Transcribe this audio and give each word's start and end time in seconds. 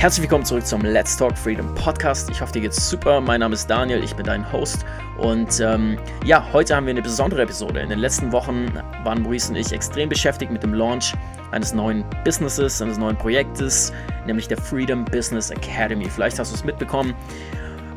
Herzlich 0.00 0.22
willkommen 0.22 0.46
zurück 0.46 0.66
zum 0.66 0.80
Let's 0.80 1.14
Talk 1.14 1.36
Freedom 1.36 1.74
Podcast. 1.74 2.30
Ich 2.30 2.40
hoffe, 2.40 2.54
dir 2.54 2.62
geht's 2.62 2.88
super. 2.88 3.20
Mein 3.20 3.40
Name 3.40 3.52
ist 3.52 3.68
Daniel, 3.68 4.02
ich 4.02 4.16
bin 4.16 4.24
dein 4.24 4.50
Host. 4.50 4.86
Und 5.18 5.60
ähm, 5.60 5.98
ja, 6.24 6.42
heute 6.54 6.74
haben 6.74 6.86
wir 6.86 6.92
eine 6.92 7.02
besondere 7.02 7.42
Episode. 7.42 7.80
In 7.80 7.90
den 7.90 7.98
letzten 7.98 8.32
Wochen 8.32 8.72
waren 9.04 9.20
Maurice 9.20 9.50
und 9.50 9.56
ich 9.56 9.72
extrem 9.72 10.08
beschäftigt 10.08 10.50
mit 10.50 10.62
dem 10.62 10.72
Launch 10.72 11.12
eines 11.50 11.74
neuen 11.74 12.02
Businesses, 12.24 12.80
eines 12.80 12.96
neuen 12.96 13.18
Projektes, 13.18 13.92
nämlich 14.24 14.48
der 14.48 14.56
Freedom 14.56 15.04
Business 15.04 15.50
Academy. 15.50 16.08
Vielleicht 16.08 16.38
hast 16.38 16.50
du 16.50 16.56
es 16.56 16.64
mitbekommen. 16.64 17.14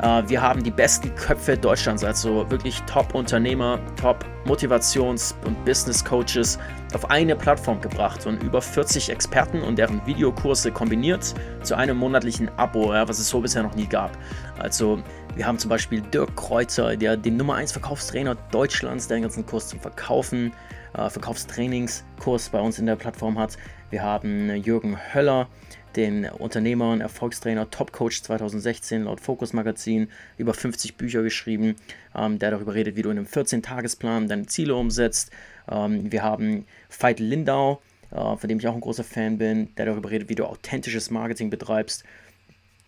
Äh, 0.04 0.23
wir 0.27 0.41
haben 0.41 0.61
die 0.61 0.71
besten 0.71 1.15
Köpfe 1.15 1.57
Deutschlands, 1.57 2.03
also 2.03 2.49
wirklich 2.52 2.81
Top-Unternehmer, 2.81 3.79
Top-Motivations- 3.99 5.33
und 5.45 5.63
Business-Coaches 5.63 6.59
auf 6.93 7.09
eine 7.09 7.35
Plattform 7.35 7.79
gebracht 7.79 8.25
und 8.25 8.43
über 8.43 8.61
40 8.61 9.09
Experten 9.09 9.61
und 9.61 9.77
deren 9.77 10.05
Videokurse 10.05 10.71
kombiniert 10.71 11.34
zu 11.63 11.75
einem 11.75 11.97
monatlichen 11.97 12.49
Abo, 12.58 12.89
was 12.89 13.17
es 13.17 13.30
so 13.30 13.39
bisher 13.39 13.63
noch 13.63 13.75
nie 13.75 13.88
gab. 13.88 14.11
Also 14.59 14.99
wir 15.35 15.47
haben 15.47 15.58
zum 15.58 15.70
Beispiel 15.70 16.02
Dirk 16.02 16.35
Kreuzer, 16.35 16.95
der 16.97 17.16
den 17.16 17.38
Nummer 17.38 17.55
1 17.55 17.72
Verkaufstrainer 17.72 18.35
Deutschlands, 18.52 19.08
der 19.08 19.17
den 19.17 19.23
ganzen 19.23 19.45
Kurs 19.45 19.70
zum 19.70 19.80
Verkaufen, 19.80 20.52
äh, 20.95 21.09
Verkaufstrainingskurs 21.09 22.49
bei 22.49 22.59
uns 22.59 22.77
in 22.77 22.85
der 22.85 22.97
Plattform 22.97 23.39
hat. 23.39 23.58
Wir 23.93 24.02
haben 24.02 24.49
Jürgen 24.55 24.97
Höller, 25.13 25.47
den 25.95 26.25
Unternehmer 26.25 26.91
und 26.93 27.02
Erfolgstrainer 27.02 27.70
Top 27.70 27.91
Coach 27.91 28.23
2016 28.23 29.03
laut 29.03 29.21
Focus 29.21 29.53
Magazin, 29.53 30.07
über 30.35 30.55
50 30.55 30.97
Bücher 30.97 31.21
geschrieben, 31.21 31.75
ähm, 32.16 32.39
der 32.39 32.49
darüber 32.49 32.73
redet, 32.73 32.95
wie 32.95 33.03
du 33.03 33.11
in 33.11 33.19
einem 33.19 33.27
14-Tagesplan 33.27 34.27
deine 34.27 34.47
Ziele 34.47 34.73
umsetzt. 34.73 35.29
Ähm, 35.69 36.11
wir 36.11 36.23
haben 36.23 36.66
Veit 36.89 37.19
Lindau, 37.19 37.83
äh, 38.09 38.35
von 38.35 38.49
dem 38.49 38.57
ich 38.57 38.67
auch 38.67 38.73
ein 38.73 38.81
großer 38.81 39.03
Fan 39.03 39.38
bin, 39.38 39.69
der 39.75 39.85
darüber 39.85 40.09
redet, 40.09 40.27
wie 40.27 40.33
du 40.33 40.45
authentisches 40.45 41.11
Marketing 41.11 41.52
betreibst 41.52 42.03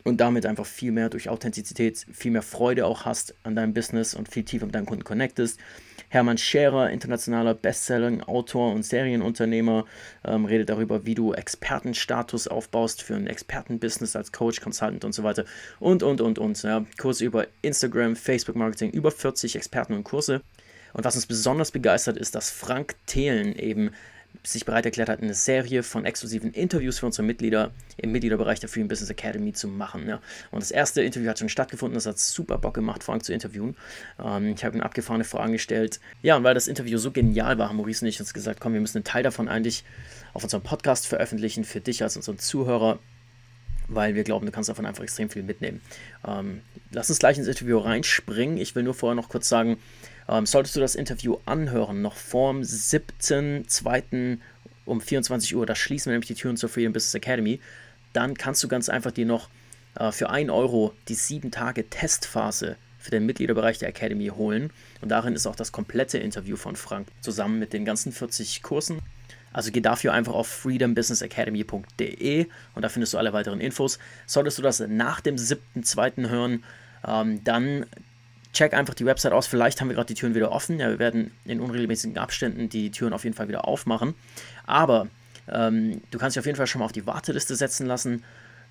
und 0.05 0.21
damit 0.21 0.45
einfach 0.45 0.67
viel 0.67 0.91
mehr 0.91 1.09
durch 1.09 1.29
Authentizität, 1.29 2.05
viel 2.13 2.31
mehr 2.31 2.43
Freude 2.43 2.85
auch 2.85 3.05
hast 3.05 3.33
an 3.43 3.55
deinem 3.55 3.73
Business 3.73 4.13
und 4.13 4.29
viel 4.29 4.43
tiefer 4.43 4.67
mit 4.67 4.75
deinen 4.75 4.85
Kunden 4.85 5.03
connectest. 5.03 5.59
Hermann 6.09 6.37
Scherer, 6.37 6.91
internationaler 6.91 7.55
Bestselling-Autor 7.55 8.71
und 8.71 8.85
Serienunternehmer, 8.85 9.85
ähm, 10.23 10.45
redet 10.45 10.69
darüber, 10.69 11.07
wie 11.07 11.15
du 11.15 11.33
Expertenstatus 11.33 12.47
aufbaust 12.47 13.01
für 13.01 13.15
ein 13.15 13.25
Expertenbusiness 13.25 14.15
als 14.15 14.31
Coach, 14.31 14.61
Consultant 14.61 15.03
und 15.03 15.13
so 15.13 15.23
weiter. 15.23 15.43
Und, 15.79 16.03
und, 16.03 16.21
und, 16.21 16.37
und. 16.37 16.61
Ja. 16.61 16.85
Kurse 16.99 17.25
über 17.25 17.47
Instagram, 17.63 18.15
Facebook-Marketing, 18.15 18.91
über 18.91 19.09
40 19.09 19.55
Experten 19.55 19.93
und 19.93 20.03
Kurse. 20.03 20.41
Und 20.93 21.03
was 21.03 21.15
uns 21.15 21.25
besonders 21.25 21.71
begeistert, 21.71 22.17
ist, 22.17 22.35
dass 22.35 22.51
Frank 22.51 22.95
Thelen 23.07 23.55
eben 23.55 23.89
sich 24.43 24.65
bereit 24.65 24.85
erklärt 24.85 25.09
hat, 25.09 25.21
eine 25.21 25.33
Serie 25.33 25.83
von 25.83 26.05
exklusiven 26.05 26.51
Interviews 26.51 26.99
für 26.99 27.05
unsere 27.05 27.23
Mitglieder 27.23 27.71
im 27.97 28.11
Mitgliederbereich 28.11 28.59
der 28.59 28.69
Freedom 28.69 28.87
Business 28.87 29.09
Academy 29.09 29.53
zu 29.53 29.67
machen. 29.67 30.07
Ja. 30.07 30.21
Und 30.51 30.61
das 30.61 30.71
erste 30.71 31.01
Interview 31.01 31.29
hat 31.29 31.39
schon 31.39 31.49
stattgefunden, 31.49 31.95
das 31.95 32.05
hat 32.05 32.19
super 32.19 32.57
Bock 32.57 32.73
gemacht, 32.73 33.03
Frank 33.03 33.23
zu 33.23 33.33
interviewen. 33.33 33.75
Ähm, 34.23 34.53
ich 34.55 34.63
habe 34.63 34.77
ihm 34.77 34.81
abgefahrene 34.81 35.23
Fragen 35.23 35.53
gestellt. 35.53 35.99
Ja, 36.21 36.37
und 36.37 36.43
weil 36.43 36.53
das 36.53 36.67
Interview 36.67 36.97
so 36.97 37.11
genial 37.11 37.57
war, 37.57 37.69
haben 37.69 37.77
Maurice 37.77 38.03
und 38.03 38.09
ich 38.09 38.19
uns 38.19 38.33
gesagt, 38.33 38.59
komm, 38.59 38.73
wir 38.73 38.81
müssen 38.81 38.97
einen 38.97 39.05
Teil 39.05 39.23
davon 39.23 39.47
eigentlich 39.47 39.83
auf 40.33 40.43
unserem 40.43 40.63
Podcast 40.63 41.07
veröffentlichen, 41.07 41.63
für 41.63 41.79
dich 41.79 42.03
als 42.03 42.17
unseren 42.17 42.39
Zuhörer, 42.39 42.99
weil 43.87 44.15
wir 44.15 44.23
glauben, 44.23 44.45
du 44.45 44.51
kannst 44.51 44.69
davon 44.69 44.85
einfach 44.85 45.03
extrem 45.03 45.29
viel 45.29 45.43
mitnehmen. 45.43 45.81
Ähm, 46.27 46.61
lass 46.91 47.09
uns 47.09 47.19
gleich 47.19 47.37
ins 47.37 47.47
Interview 47.47 47.77
reinspringen. 47.77 48.57
Ich 48.57 48.75
will 48.75 48.83
nur 48.83 48.93
vorher 48.93 49.15
noch 49.15 49.29
kurz 49.29 49.47
sagen, 49.47 49.77
ähm, 50.27 50.45
solltest 50.45 50.75
du 50.75 50.79
das 50.79 50.95
Interview 50.95 51.37
anhören, 51.45 52.01
noch 52.01 52.15
vorm 52.15 52.61
7.2. 52.61 54.37
um 54.85 55.01
24 55.01 55.55
Uhr, 55.55 55.65
da 55.65 55.75
schließen 55.75 56.09
wir 56.09 56.13
nämlich 56.13 56.27
die 56.27 56.35
Türen 56.35 56.57
zur 56.57 56.69
Freedom 56.69 56.93
Business 56.93 57.15
Academy, 57.15 57.59
dann 58.13 58.35
kannst 58.35 58.63
du 58.63 58.67
ganz 58.67 58.89
einfach 58.89 59.11
dir 59.11 59.25
noch 59.25 59.49
äh, 59.95 60.11
für 60.11 60.29
1 60.29 60.49
Euro 60.49 60.93
die 61.07 61.15
7 61.15 61.51
Tage 61.51 61.89
Testphase 61.89 62.77
für 62.99 63.11
den 63.11 63.25
Mitgliederbereich 63.25 63.77
der 63.77 63.89
Academy 63.89 64.27
holen. 64.27 64.71
Und 65.01 65.09
darin 65.09 65.35
ist 65.35 65.45
auch 65.45 65.55
das 65.55 65.71
komplette 65.71 66.17
Interview 66.17 66.55
von 66.55 66.75
Frank 66.75 67.07
zusammen 67.21 67.59
mit 67.59 67.71
den 67.71 67.85
ganzen 67.85 68.11
40 68.11 68.63
Kursen. 68.63 68.99
Also 69.53 69.71
geh 69.71 69.79
dafür 69.79 70.11
einfach 70.11 70.33
auf 70.33 70.47
freedombusinessacademy.de 70.47 72.47
und 72.73 72.81
da 72.81 72.89
findest 72.89 73.13
du 73.13 73.17
alle 73.17 73.31
weiteren 73.31 73.61
Infos. 73.61 73.99
Solltest 74.25 74.57
du 74.57 74.61
das 74.61 74.79
nach 74.79 75.21
dem 75.21 75.37
7.2. 75.37 76.29
hören, 76.29 76.63
ähm, 77.07 77.43
dann 77.43 77.85
check 78.55 78.73
einfach 78.73 78.95
die 78.95 79.05
Website 79.05 79.33
aus. 79.33 79.45
Vielleicht 79.45 79.79
haben 79.79 79.89
wir 79.89 79.95
gerade 79.95 80.07
die 80.07 80.15
Türen 80.15 80.33
wieder 80.33 80.51
offen. 80.51 80.79
Ja, 80.79 80.89
wir 80.89 80.99
werden 80.99 81.31
in 81.45 81.59
unregelmäßigen 81.59 82.17
Abständen 82.17 82.69
die 82.69 82.89
Türen 82.89 83.13
auf 83.13 83.23
jeden 83.23 83.35
Fall 83.35 83.47
wieder 83.47 83.67
aufmachen. 83.67 84.15
Aber 84.65 85.07
ähm, 85.47 86.01
du 86.09 86.17
kannst 86.17 86.35
dich 86.35 86.39
auf 86.39 86.45
jeden 86.45 86.55
Fall 86.55 86.67
schon 86.67 86.79
mal 86.79 86.85
auf 86.85 86.91
die 86.91 87.05
Warteliste 87.05 87.55
setzen 87.55 87.85
lassen, 87.85 88.23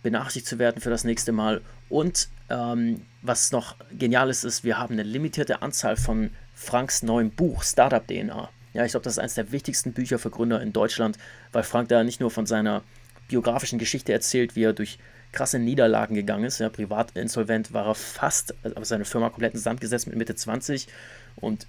benachrichtigt 0.03 0.47
zu 0.47 0.59
werden 0.59 0.81
für 0.81 0.91
das 0.91 1.05
nächste 1.05 1.33
Mal. 1.33 1.61
Und 1.89 2.29
ähm, 2.51 3.03
was 3.23 3.53
noch 3.53 3.77
genial 3.93 4.31
ist, 4.31 4.45
ist, 4.45 4.65
wir 4.65 4.79
haben 4.79 4.95
eine 4.95 5.03
limitierte 5.03 5.63
Anzahl 5.63 5.97
von 5.97 6.31
Franks 6.55 7.03
neuem 7.03 7.31
Buch, 7.31 7.63
Startup 7.63 8.07
DNA. 8.07 8.49
Ja, 8.73 8.85
ich 8.85 8.93
glaube, 8.93 9.05
das 9.05 9.15
ist 9.15 9.19
eines 9.19 9.35
der 9.35 9.53
wichtigsten 9.53 9.93
Bücher 9.93 10.19
für 10.19 10.31
Gründer 10.31 10.61
in 10.61 10.73
Deutschland, 10.73 11.17
weil 11.53 11.63
Frank 11.63 11.89
da 11.89 12.03
nicht 12.03 12.21
nur 12.21 12.31
von 12.31 12.47
seiner 12.47 12.83
biografischen 13.29 13.79
Geschichte 13.79 14.13
erzählt, 14.13 14.57
wie 14.57 14.65
er 14.65 14.73
durch 14.73 14.99
krasse 15.35 15.59
Niederlagen 15.59 16.15
gegangen 16.15 16.45
ist. 16.45 16.61
Ja, 16.61 16.69
privat 16.71 17.15
war 17.15 17.87
er 17.87 17.95
fast, 17.95 18.55
also 18.63 18.85
seine 18.85 19.05
Firma 19.05 19.29
komplett 19.29 19.55
in 19.55 19.61
Sand 19.61 19.81
gesetzt 19.81 20.07
mit 20.07 20.17
Mitte 20.17 20.35
20 20.35 20.89
und 21.37 21.67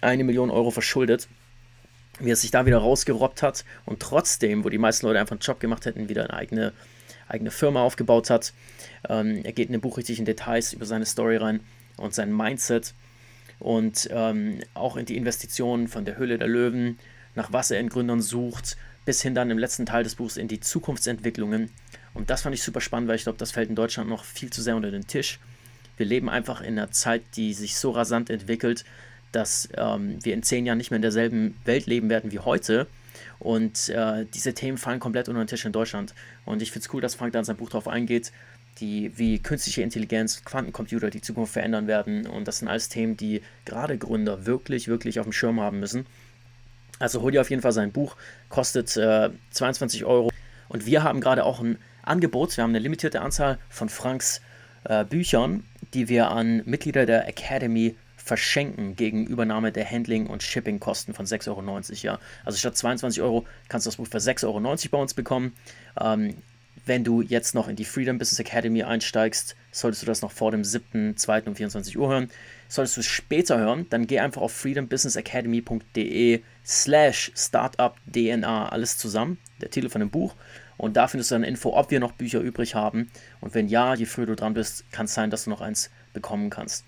eine 0.00 0.24
Million 0.24 0.50
Euro 0.50 0.70
verschuldet. 0.70 1.28
Wie 2.20 2.30
er 2.30 2.36
sich 2.36 2.50
da 2.50 2.66
wieder 2.66 2.78
rausgerobbt 2.78 3.42
hat 3.42 3.64
und 3.84 4.00
trotzdem, 4.00 4.64
wo 4.64 4.70
die 4.70 4.78
meisten 4.78 5.06
Leute 5.06 5.20
einfach 5.20 5.32
einen 5.32 5.40
Job 5.40 5.60
gemacht 5.60 5.86
hätten, 5.86 6.08
wieder 6.08 6.24
eine 6.24 6.34
eigene, 6.34 6.72
eigene 7.28 7.50
Firma 7.50 7.82
aufgebaut 7.82 8.30
hat. 8.30 8.52
Ähm, 9.08 9.44
er 9.44 9.52
geht 9.52 9.68
in 9.68 9.72
dem 9.72 9.80
Buch 9.80 9.98
richtig 9.98 10.18
in 10.18 10.24
Details 10.24 10.72
über 10.72 10.86
seine 10.86 11.06
Story 11.06 11.36
rein 11.36 11.60
und 11.96 12.14
sein 12.14 12.36
Mindset 12.36 12.94
und 13.60 14.08
ähm, 14.10 14.60
auch 14.74 14.96
in 14.96 15.06
die 15.06 15.16
Investitionen 15.16 15.86
von 15.86 16.04
der 16.04 16.16
Höhle 16.16 16.38
der 16.38 16.48
Löwen, 16.48 16.98
nach 17.34 17.52
was 17.52 17.70
er 17.70 17.78
in 17.78 17.88
Gründern 17.88 18.20
sucht, 18.20 18.76
bis 19.04 19.22
hin 19.22 19.34
dann 19.34 19.50
im 19.50 19.58
letzten 19.58 19.86
Teil 19.86 20.04
des 20.04 20.16
Buchs 20.16 20.36
in 20.36 20.48
die 20.48 20.60
Zukunftsentwicklungen 20.60 21.70
und 22.14 22.30
das 22.30 22.42
fand 22.42 22.54
ich 22.54 22.62
super 22.62 22.80
spannend, 22.80 23.08
weil 23.08 23.16
ich 23.16 23.24
glaube, 23.24 23.38
das 23.38 23.52
fällt 23.52 23.68
in 23.68 23.74
Deutschland 23.76 24.08
noch 24.08 24.24
viel 24.24 24.50
zu 24.50 24.62
sehr 24.62 24.76
unter 24.76 24.90
den 24.90 25.06
Tisch. 25.06 25.38
Wir 25.96 26.06
leben 26.06 26.28
einfach 26.30 26.60
in 26.60 26.78
einer 26.78 26.90
Zeit, 26.90 27.22
die 27.34 27.54
sich 27.54 27.76
so 27.76 27.90
rasant 27.90 28.30
entwickelt, 28.30 28.84
dass 29.32 29.68
ähm, 29.76 30.18
wir 30.22 30.34
in 30.34 30.42
zehn 30.42 30.64
Jahren 30.64 30.78
nicht 30.78 30.90
mehr 30.90 30.96
in 30.96 31.02
derselben 31.02 31.56
Welt 31.64 31.86
leben 31.86 32.08
werden 32.08 32.32
wie 32.32 32.38
heute. 32.38 32.86
Und 33.38 33.88
äh, 33.88 34.24
diese 34.32 34.54
Themen 34.54 34.78
fallen 34.78 35.00
komplett 35.00 35.28
unter 35.28 35.42
den 35.42 35.48
Tisch 35.48 35.64
in 35.64 35.72
Deutschland. 35.72 36.14
Und 36.44 36.62
ich 36.62 36.72
finde 36.72 36.86
es 36.86 36.94
cool, 36.94 37.00
dass 37.00 37.14
Frank 37.14 37.32
da 37.32 37.40
in 37.40 37.44
seinem 37.44 37.56
Buch 37.56 37.70
drauf 37.70 37.88
eingeht, 37.88 38.32
die, 38.80 39.16
wie 39.16 39.40
künstliche 39.40 39.82
Intelligenz, 39.82 40.44
Quantencomputer 40.44 41.10
die 41.10 41.20
Zukunft 41.20 41.52
verändern 41.52 41.86
werden. 41.86 42.26
Und 42.26 42.48
das 42.48 42.58
sind 42.58 42.68
alles 42.68 42.88
Themen, 42.88 43.16
die 43.16 43.42
gerade 43.64 43.98
Gründer 43.98 44.46
wirklich, 44.46 44.88
wirklich 44.88 45.18
auf 45.18 45.26
dem 45.26 45.32
Schirm 45.32 45.60
haben 45.60 45.80
müssen. 45.80 46.06
Also 46.98 47.22
hol 47.22 47.32
dir 47.32 47.40
auf 47.40 47.50
jeden 47.50 47.62
Fall 47.62 47.72
sein 47.72 47.92
Buch, 47.92 48.16
kostet 48.48 48.96
äh, 48.96 49.30
22 49.50 50.04
Euro. 50.04 50.30
Und 50.68 50.86
wir 50.86 51.02
haben 51.02 51.20
gerade 51.20 51.44
auch 51.44 51.60
ein 51.60 51.78
Angebot. 52.08 52.56
Wir 52.56 52.64
haben 52.64 52.70
eine 52.70 52.78
limitierte 52.78 53.20
Anzahl 53.20 53.58
von 53.68 53.88
Franks 53.88 54.40
äh, 54.84 55.04
Büchern, 55.04 55.64
die 55.94 56.08
wir 56.08 56.30
an 56.30 56.62
Mitglieder 56.64 57.06
der 57.06 57.28
Academy 57.28 57.96
verschenken 58.16 58.94
gegen 58.94 59.26
Übernahme 59.26 59.72
der 59.72 59.90
Handling- 59.90 60.26
und 60.26 60.42
Shipping-Kosten 60.42 61.14
von 61.14 61.24
6,90 61.26 61.48
Euro. 61.48 61.80
Ja. 62.02 62.18
Also 62.44 62.58
statt 62.58 62.76
22 62.76 63.22
Euro 63.22 63.46
kannst 63.68 63.86
du 63.86 63.88
das 63.90 63.96
Buch 63.96 64.06
für 64.06 64.18
6,90 64.18 64.44
Euro 64.46 64.60
bei 64.90 64.98
uns 64.98 65.14
bekommen. 65.14 65.54
Ähm, 65.98 66.34
wenn 66.84 67.04
du 67.04 67.22
jetzt 67.22 67.54
noch 67.54 67.68
in 67.68 67.76
die 67.76 67.84
Freedom 67.84 68.18
Business 68.18 68.40
Academy 68.40 68.82
einsteigst, 68.82 69.56
solltest 69.72 70.02
du 70.02 70.06
das 70.06 70.22
noch 70.22 70.32
vor 70.32 70.50
dem 70.50 70.62
7.2. 70.62 71.46
um 71.46 71.54
24 71.54 71.98
Uhr 71.98 72.08
hören. 72.08 72.30
Solltest 72.68 72.96
du 72.96 73.00
es 73.00 73.06
später 73.06 73.58
hören, 73.58 73.86
dann 73.90 74.06
geh 74.06 74.20
einfach 74.20 74.42
auf 74.42 74.52
freedombusinessacademy.de 74.52 76.42
slash 76.64 77.32
startupdna, 77.34 78.68
alles 78.68 78.96
zusammen, 78.96 79.38
der 79.60 79.70
Titel 79.70 79.88
von 79.88 80.00
dem 80.00 80.10
Buch. 80.10 80.34
Und 80.78 80.96
da 80.96 81.08
findest 81.08 81.30
du 81.30 81.34
dann 81.34 81.44
Info, 81.44 81.74
ob 81.76 81.90
wir 81.90 82.00
noch 82.00 82.12
Bücher 82.12 82.40
übrig 82.40 82.74
haben. 82.74 83.10
Und 83.40 83.54
wenn 83.54 83.68
ja, 83.68 83.94
je 83.94 84.06
früher 84.06 84.26
du 84.26 84.36
dran 84.36 84.54
bist, 84.54 84.90
kann 84.90 85.04
es 85.04 85.14
sein, 85.14 85.30
dass 85.30 85.44
du 85.44 85.50
noch 85.50 85.60
eins 85.60 85.90
bekommen 86.14 86.48
kannst. 86.48 86.84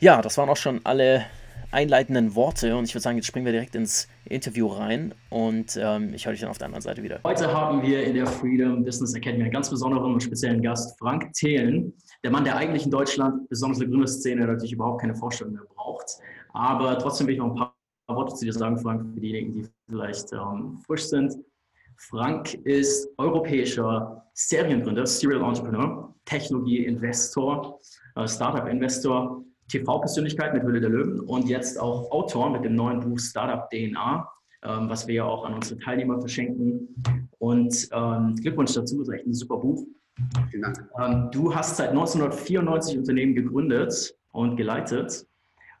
Ja, 0.00 0.20
das 0.20 0.36
waren 0.38 0.48
auch 0.48 0.56
schon 0.56 0.80
alle 0.84 1.26
einleitenden 1.70 2.34
Worte 2.34 2.76
und 2.76 2.84
ich 2.84 2.94
würde 2.94 3.02
sagen, 3.02 3.16
jetzt 3.16 3.26
springen 3.26 3.46
wir 3.46 3.52
direkt 3.52 3.74
ins 3.74 4.08
Interview 4.24 4.68
rein 4.68 5.12
und 5.28 5.76
ähm, 5.80 6.14
ich 6.14 6.24
höre 6.24 6.32
dich 6.32 6.40
dann 6.40 6.50
auf 6.50 6.58
der 6.58 6.66
anderen 6.66 6.82
Seite 6.82 7.02
wieder. 7.02 7.20
Heute 7.24 7.52
haben 7.52 7.82
wir 7.82 8.04
in 8.04 8.14
der 8.14 8.26
Freedom 8.26 8.84
Business 8.84 9.14
Academy 9.14 9.42
einen 9.42 9.52
ganz 9.52 9.70
besonderen 9.70 10.14
und 10.14 10.22
speziellen 10.22 10.62
Gast, 10.62 10.96
Frank 10.98 11.32
Thelen, 11.32 11.92
der 12.22 12.30
Mann, 12.30 12.44
der 12.44 12.56
eigentlich 12.56 12.84
in 12.84 12.92
Deutschland, 12.92 13.48
besonders 13.48 13.78
in 13.78 13.86
der 13.86 13.88
Gründerszene, 13.90 14.46
natürlich 14.46 14.72
überhaupt 14.72 15.00
keine 15.00 15.16
Vorstellung 15.16 15.54
mehr 15.54 15.64
braucht. 15.74 16.18
Aber 16.52 16.96
trotzdem 16.98 17.26
will 17.26 17.34
ich 17.34 17.40
noch 17.40 17.50
ein 17.50 17.56
paar 17.56 17.74
Worte 18.08 18.34
zu 18.34 18.44
dir 18.44 18.52
sagen, 18.52 18.78
Frank, 18.78 19.12
für 19.12 19.20
diejenigen, 19.20 19.52
die 19.52 19.66
vielleicht 19.88 20.32
ähm, 20.32 20.80
frisch 20.86 21.04
sind. 21.04 21.34
Frank 21.96 22.54
ist 22.64 23.08
europäischer 23.18 24.24
Seriengründer, 24.34 25.06
Serial 25.06 25.42
Entrepreneur, 25.42 26.14
Technologie-Investor, 26.24 27.80
äh, 28.16 28.26
Startup-Investor, 28.26 29.44
TV-Persönlichkeit 29.68 30.54
mit 30.54 30.62
Hülle 30.62 30.80
der 30.80 30.90
Löwen 30.90 31.20
und 31.20 31.48
jetzt 31.48 31.80
auch 31.80 32.10
Autor 32.10 32.50
mit 32.50 32.64
dem 32.64 32.74
neuen 32.74 33.00
Buch 33.00 33.18
Startup 33.18 33.68
DNA, 33.70 34.28
ähm, 34.62 34.88
was 34.88 35.06
wir 35.06 35.14
ja 35.14 35.24
auch 35.24 35.44
an 35.44 35.54
unsere 35.54 35.80
Teilnehmer 35.80 36.20
verschenken. 36.20 36.88
Und 37.38 37.88
ähm, 37.92 38.34
Glückwunsch 38.36 38.74
dazu, 38.74 39.02
ist 39.02 39.08
echt 39.08 39.26
ein 39.26 39.34
super 39.34 39.56
Buch. 39.56 39.84
Vielen 40.50 40.62
Dank. 40.62 40.88
Ähm, 41.00 41.28
du 41.32 41.54
hast 41.54 41.76
seit 41.76 41.90
1994 41.90 42.98
Unternehmen 42.98 43.34
gegründet 43.34 44.16
und 44.32 44.56
geleitet 44.56 45.26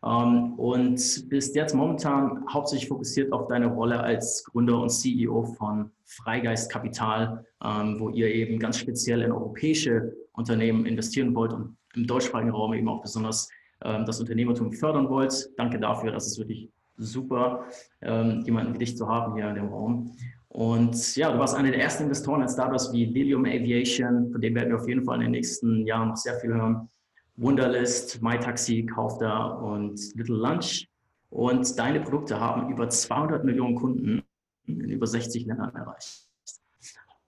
und 0.04 1.28
bist 1.30 1.56
jetzt 1.56 1.74
momentan 1.74 2.44
hauptsächlich 2.52 2.88
fokussiert 2.88 3.32
auf 3.32 3.46
deine 3.48 3.68
Rolle 3.68 3.98
als 4.00 4.44
Gründer 4.44 4.78
und 4.80 4.90
CEO 4.90 5.44
von 5.44 5.90
Freigeist 6.04 6.70
Kapital, 6.70 7.46
ähm, 7.64 7.98
wo 7.98 8.10
ihr 8.10 8.28
eben 8.28 8.58
ganz 8.58 8.76
speziell 8.78 9.22
in 9.22 9.32
europäische 9.32 10.12
Unternehmen 10.32 10.84
investieren 10.84 11.34
wollt 11.34 11.54
und 11.54 11.78
im 11.94 12.06
deutschsprachigen 12.06 12.50
Raum 12.50 12.74
eben 12.74 12.88
auch 12.88 13.00
besonders 13.00 13.48
ähm, 13.82 14.04
das 14.04 14.20
Unternehmertum 14.20 14.72
fördern 14.72 15.08
wollt. 15.08 15.50
Danke 15.56 15.80
dafür, 15.80 16.12
das 16.12 16.26
ist 16.26 16.38
wirklich 16.38 16.70
super, 16.96 17.64
jemanden 18.00 18.74
wie 18.74 18.78
dich 18.78 18.96
zu 18.96 19.08
haben 19.08 19.34
hier 19.34 19.48
in 19.48 19.56
dem 19.56 19.66
Raum. 19.66 20.16
Und 20.46 21.16
ja, 21.16 21.32
du 21.32 21.38
warst 21.40 21.56
einer 21.56 21.72
der 21.72 21.80
ersten 21.80 22.04
Investoren 22.04 22.42
in 22.42 22.48
Startups 22.48 22.92
wie 22.92 23.06
Lilium 23.06 23.44
Aviation, 23.44 24.30
von 24.30 24.40
dem 24.40 24.54
werden 24.54 24.68
wir 24.68 24.76
auf 24.76 24.86
jeden 24.86 25.02
Fall 25.02 25.16
in 25.16 25.22
den 25.22 25.30
nächsten 25.32 25.84
Jahren 25.84 26.10
noch 26.10 26.16
sehr 26.16 26.38
viel 26.38 26.54
hören. 26.54 26.88
Wunderlist, 27.36 28.22
MyTaxi, 28.22 28.86
Kaufda 28.86 29.46
und 29.46 29.98
Little 30.14 30.36
Lunch. 30.36 30.88
Und 31.30 31.78
deine 31.78 32.00
Produkte 32.00 32.38
haben 32.38 32.70
über 32.70 32.88
200 32.88 33.44
Millionen 33.44 33.74
Kunden 33.74 34.22
in 34.66 34.88
über 34.88 35.06
60 35.06 35.46
Ländern 35.46 35.74
erreicht. 35.74 36.28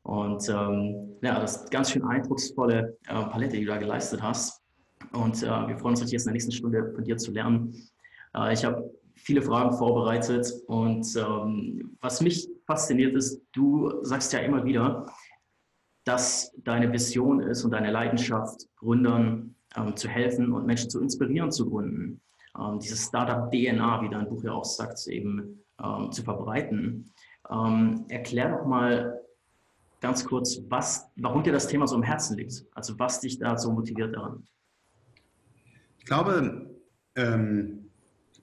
Und 0.03 0.49
ähm, 0.49 1.17
ja, 1.21 1.41
das 1.41 1.63
ist 1.63 1.71
ganz 1.73 1.91
schön 1.91 2.05
eindrucksvolle 2.05 2.97
äh, 3.09 3.25
Palette, 3.25 3.57
die 3.57 3.65
du 3.65 3.73
da 3.73 3.79
geleistet 3.79 4.23
hast. 4.23 4.63
Und 5.13 5.43
äh, 5.43 5.47
wir 5.47 5.77
freuen 5.77 5.91
uns 5.91 6.01
natürlich 6.01 6.13
jetzt 6.13 6.23
in 6.23 6.29
der 6.29 6.33
nächsten 6.35 6.53
Stunde 6.53 6.93
von 6.95 7.03
dir 7.03 7.17
zu 7.17 7.33
lernen. 7.33 7.75
Äh, 8.33 8.53
ich 8.53 8.65
habe 8.65 8.89
viele 9.17 9.43
Fragen 9.43 9.77
vorbereitet 9.77 10.53
und 10.69 11.05
ähm, 11.17 11.97
was 12.01 12.21
mich 12.21 12.49
fasziniert 12.67 13.17
ist, 13.17 13.43
du 13.53 13.93
sagst 14.05 14.33
ja 14.33 14.39
immer 14.39 14.65
wieder, 14.65 15.07
dass 16.05 16.53
deine 16.59 16.93
Vision 16.93 17.41
ist 17.41 17.65
und 17.65 17.73
deine 17.73 17.91
Leidenschaft, 17.91 18.69
Gründern 18.77 19.56
ähm, 19.77 19.97
zu 19.97 20.09
helfen 20.09 20.53
und 20.53 20.67
Menschen 20.67 20.91
zu 20.91 21.01
inspirieren 21.01 21.51
zu 21.51 21.69
gründen. 21.69 22.21
Ähm, 22.59 22.79
dieses 22.79 23.07
Startup-DNA, 23.07 24.03
wie 24.03 24.09
dein 24.09 24.29
Buch 24.29 24.43
ja 24.45 24.53
auch 24.53 24.65
sagt, 24.65 25.07
eben 25.09 25.63
ähm, 25.83 26.11
zu 26.11 26.23
verbreiten. 26.23 27.13
Ähm, 27.51 28.05
erklär 28.09 28.57
doch 28.57 28.67
mal 28.67 29.21
ganz 30.01 30.25
kurz, 30.25 30.61
was, 30.69 31.11
warum 31.17 31.43
dir 31.43 31.53
das 31.53 31.69
Thema 31.69 31.87
so 31.87 31.97
im 31.97 32.03
Herzen 32.03 32.37
liegt. 32.37 32.65
Also 32.73 32.99
was 32.99 33.21
dich 33.21 33.39
da 33.39 33.57
so 33.57 33.73
motiviert 33.73 34.15
daran? 34.15 34.47
Ich 35.99 36.05
glaube, 36.05 36.71
ähm, 37.17 37.91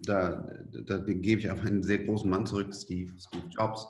da, 0.06 0.46
da, 0.72 0.98
da, 0.98 1.14
gebe 1.14 1.40
ich 1.40 1.50
auf 1.50 1.62
einen 1.62 1.84
sehr 1.84 2.00
großen 2.00 2.30
Mann 2.30 2.46
zurück, 2.46 2.74
Steve, 2.74 3.14
Steve 3.18 3.48
Jobs, 3.50 3.88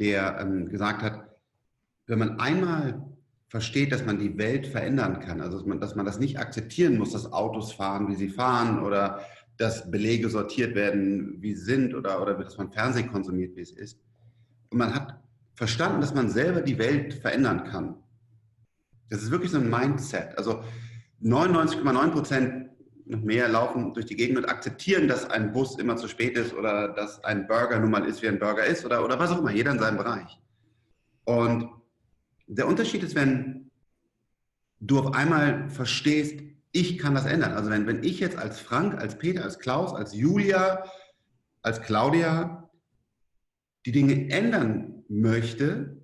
der 0.00 0.38
ähm, 0.40 0.68
gesagt 0.68 1.02
hat, 1.02 1.28
wenn 2.06 2.18
man 2.18 2.40
einmal 2.40 3.00
versteht, 3.52 3.92
dass 3.92 4.06
man 4.06 4.18
die 4.18 4.38
Welt 4.38 4.66
verändern 4.66 5.20
kann. 5.20 5.42
Also 5.42 5.58
dass 5.58 5.66
man, 5.66 5.78
dass 5.78 5.94
man 5.94 6.06
das 6.06 6.18
nicht 6.18 6.38
akzeptieren 6.38 6.96
muss, 6.96 7.12
dass 7.12 7.34
Autos 7.34 7.74
fahren, 7.74 8.08
wie 8.08 8.14
sie 8.14 8.30
fahren 8.30 8.82
oder 8.82 9.20
dass 9.58 9.90
Belege 9.90 10.30
sortiert 10.30 10.74
werden, 10.74 11.36
wie 11.42 11.54
sie 11.54 11.64
sind 11.64 11.94
oder, 11.94 12.22
oder 12.22 12.32
dass 12.32 12.56
man 12.56 12.72
Fernsehen 12.72 13.12
konsumiert, 13.12 13.54
wie 13.54 13.60
es 13.60 13.70
ist. 13.70 14.00
Und 14.70 14.78
man 14.78 14.94
hat 14.94 15.20
verstanden, 15.52 16.00
dass 16.00 16.14
man 16.14 16.30
selber 16.30 16.62
die 16.62 16.78
Welt 16.78 17.12
verändern 17.12 17.64
kann. 17.64 17.96
Das 19.10 19.22
ist 19.22 19.30
wirklich 19.30 19.50
so 19.50 19.58
ein 19.58 19.68
Mindset. 19.68 20.38
Also 20.38 20.64
99,9 21.22 22.10
Prozent 22.10 22.70
noch 23.04 23.20
mehr 23.20 23.48
laufen 23.48 23.92
durch 23.92 24.06
die 24.06 24.16
Gegend 24.16 24.38
und 24.38 24.46
akzeptieren, 24.46 25.08
dass 25.08 25.28
ein 25.28 25.52
Bus 25.52 25.78
immer 25.78 25.98
zu 25.98 26.08
spät 26.08 26.38
ist 26.38 26.54
oder 26.54 26.88
dass 26.88 27.22
ein 27.22 27.46
Burger 27.46 27.78
nun 27.78 27.90
mal 27.90 28.06
ist, 28.06 28.22
wie 28.22 28.28
ein 28.28 28.38
Burger 28.38 28.64
ist 28.64 28.86
oder, 28.86 29.04
oder 29.04 29.18
was 29.18 29.30
auch 29.30 29.40
immer, 29.40 29.52
jeder 29.52 29.72
in 29.72 29.78
seinem 29.78 29.98
Bereich. 29.98 30.40
Und 31.24 31.81
der 32.46 32.66
Unterschied 32.66 33.02
ist, 33.02 33.14
wenn 33.14 33.70
du 34.80 34.98
auf 34.98 35.14
einmal 35.14 35.70
verstehst, 35.70 36.40
ich 36.72 36.98
kann 36.98 37.14
das 37.14 37.26
ändern. 37.26 37.52
Also 37.52 37.70
wenn, 37.70 37.86
wenn 37.86 38.02
ich 38.02 38.20
jetzt 38.20 38.36
als 38.36 38.60
Frank, 38.60 38.94
als 38.94 39.18
Peter, 39.18 39.44
als 39.44 39.58
Klaus, 39.58 39.94
als 39.94 40.14
Julia, 40.14 40.84
als 41.60 41.82
Claudia 41.82 42.70
die 43.84 43.92
Dinge 43.92 44.30
ändern 44.30 45.04
möchte, 45.08 46.02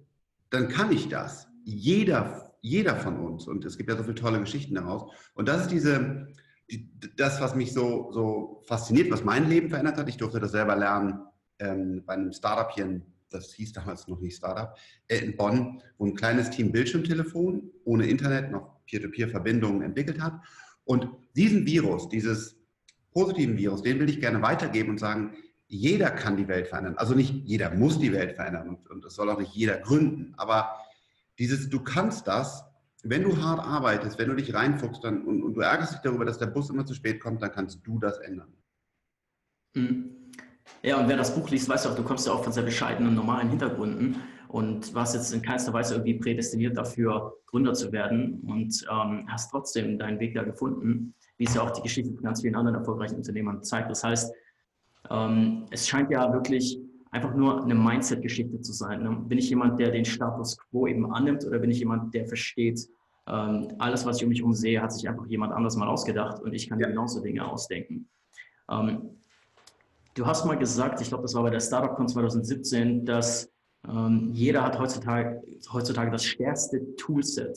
dann 0.50 0.68
kann 0.68 0.92
ich 0.92 1.08
das. 1.08 1.48
Jeder, 1.64 2.54
jeder 2.60 2.96
von 2.96 3.18
uns. 3.18 3.46
Und 3.46 3.64
es 3.64 3.76
gibt 3.76 3.90
ja 3.90 3.96
so 3.96 4.02
viele 4.02 4.14
tolle 4.14 4.40
Geschichten 4.40 4.74
daraus. 4.74 5.10
Und 5.34 5.48
das 5.48 5.62
ist 5.62 5.70
diese, 5.70 6.28
die, 6.70 6.90
das, 7.16 7.40
was 7.40 7.54
mich 7.54 7.72
so, 7.72 8.10
so 8.12 8.62
fasziniert, 8.66 9.10
was 9.10 9.24
mein 9.24 9.48
Leben 9.48 9.70
verändert 9.70 9.96
hat. 9.96 10.08
Ich 10.08 10.16
durfte 10.16 10.40
das 10.40 10.52
selber 10.52 10.76
lernen 10.76 11.20
ähm, 11.58 12.02
bei 12.04 12.14
einem 12.14 12.32
Startup 12.32 12.70
hier 12.72 12.84
in 12.84 13.02
das 13.30 13.52
hieß 13.54 13.72
damals 13.72 14.08
noch 14.08 14.20
nicht 14.20 14.36
Startup, 14.36 14.76
äh, 15.08 15.18
in 15.18 15.36
Bonn, 15.36 15.82
wo 15.96 16.06
ein 16.06 16.14
kleines 16.14 16.50
Team 16.50 16.72
Bildschirmtelefon 16.72 17.70
ohne 17.84 18.06
Internet 18.06 18.50
noch 18.50 18.84
Peer-to-Peer-Verbindungen 18.86 19.82
entwickelt 19.82 20.20
hat. 20.20 20.40
Und 20.84 21.08
diesen 21.36 21.66
Virus, 21.66 22.08
dieses 22.08 22.56
positiven 23.12 23.56
Virus, 23.56 23.82
den 23.82 23.98
will 24.00 24.08
ich 24.08 24.20
gerne 24.20 24.42
weitergeben 24.42 24.90
und 24.90 24.98
sagen, 24.98 25.36
jeder 25.66 26.10
kann 26.10 26.36
die 26.36 26.48
Welt 26.48 26.68
verändern. 26.68 26.96
Also 26.96 27.14
nicht 27.14 27.32
jeder 27.44 27.74
muss 27.74 27.98
die 27.98 28.12
Welt 28.12 28.36
verändern 28.36 28.68
und, 28.68 28.88
und 28.88 29.04
das 29.04 29.14
soll 29.14 29.28
auch 29.28 29.38
nicht 29.38 29.54
jeder 29.54 29.78
gründen. 29.78 30.32
Aber 30.38 30.78
dieses, 31.38 31.68
du 31.68 31.80
kannst 31.80 32.26
das, 32.26 32.64
wenn 33.02 33.22
du 33.22 33.40
hart 33.42 33.60
arbeitest, 33.60 34.18
wenn 34.18 34.28
du 34.28 34.36
dich 34.36 34.54
reinfuchst 34.54 35.04
dann, 35.04 35.24
und, 35.24 35.42
und 35.42 35.54
du 35.54 35.60
ärgerst 35.60 35.94
dich 35.94 36.00
darüber, 36.00 36.24
dass 36.24 36.38
der 36.38 36.46
Bus 36.46 36.70
immer 36.70 36.86
zu 36.86 36.94
spät 36.94 37.20
kommt, 37.20 37.42
dann 37.42 37.52
kannst 37.52 37.86
du 37.86 37.98
das 37.98 38.18
ändern. 38.18 38.52
Mhm. 39.74 40.17
Ja, 40.82 41.00
und 41.00 41.08
wer 41.08 41.16
das 41.16 41.34
Buch 41.34 41.48
liest, 41.50 41.68
weiß 41.68 41.86
auch, 41.86 41.94
du 41.94 42.02
kommst 42.02 42.26
ja 42.26 42.32
auch 42.32 42.44
von 42.44 42.52
sehr 42.52 42.62
bescheidenen, 42.62 43.14
normalen 43.14 43.48
Hintergründen 43.48 44.16
und 44.48 44.94
warst 44.94 45.14
jetzt 45.14 45.32
in 45.32 45.42
keinster 45.42 45.72
Weise 45.72 45.94
irgendwie 45.94 46.14
prädestiniert 46.14 46.76
dafür, 46.76 47.34
Gründer 47.46 47.74
zu 47.74 47.92
werden 47.92 48.40
und 48.46 48.86
ähm, 48.90 49.26
hast 49.28 49.50
trotzdem 49.50 49.98
deinen 49.98 50.20
Weg 50.20 50.34
da 50.34 50.44
gefunden, 50.44 51.14
wie 51.36 51.44
es 51.44 51.54
ja 51.54 51.62
auch 51.62 51.70
die 51.70 51.82
Geschichte 51.82 52.12
von 52.12 52.22
ganz 52.22 52.40
vielen 52.42 52.54
anderen 52.54 52.78
erfolgreichen 52.78 53.16
Unternehmern 53.16 53.62
zeigt. 53.62 53.90
Das 53.90 54.04
heißt, 54.04 54.32
ähm, 55.10 55.66
es 55.70 55.88
scheint 55.88 56.10
ja 56.10 56.32
wirklich 56.32 56.78
einfach 57.10 57.34
nur 57.34 57.62
eine 57.62 57.74
Mindset-Geschichte 57.74 58.60
zu 58.60 58.72
sein. 58.72 59.02
Ne? 59.02 59.16
Bin 59.26 59.38
ich 59.38 59.48
jemand, 59.48 59.78
der 59.78 59.90
den 59.90 60.04
Status 60.04 60.58
quo 60.58 60.86
eben 60.86 61.12
annimmt 61.12 61.44
oder 61.44 61.58
bin 61.58 61.70
ich 61.70 61.78
jemand, 61.78 62.14
der 62.14 62.26
versteht, 62.26 62.88
ähm, 63.26 63.68
alles, 63.78 64.06
was 64.06 64.18
ich 64.18 64.24
um 64.24 64.30
mich 64.30 64.38
herum 64.38 64.54
sehe, 64.54 64.80
hat 64.80 64.92
sich 64.92 65.08
einfach 65.08 65.26
jemand 65.26 65.52
anders 65.52 65.76
mal 65.76 65.88
ausgedacht 65.88 66.40
und 66.40 66.54
ich 66.54 66.68
kann 66.68 66.80
ja. 66.80 66.88
genauso 66.88 67.20
Dinge 67.20 67.46
ausdenken. 67.46 68.08
Ähm, 68.70 69.10
Du 70.18 70.26
hast 70.26 70.44
mal 70.44 70.58
gesagt, 70.58 71.00
ich 71.00 71.10
glaube, 71.10 71.22
das 71.22 71.34
war 71.34 71.44
bei 71.44 71.50
der 71.50 71.60
StartupCon 71.60 72.08
2017, 72.08 73.04
dass 73.04 73.48
ähm, 73.88 74.30
jeder 74.32 74.64
hat 74.64 74.76
heutzutage, 74.76 75.40
heutzutage 75.72 76.10
das 76.10 76.24
stärkste 76.24 76.96
Toolset, 76.96 77.56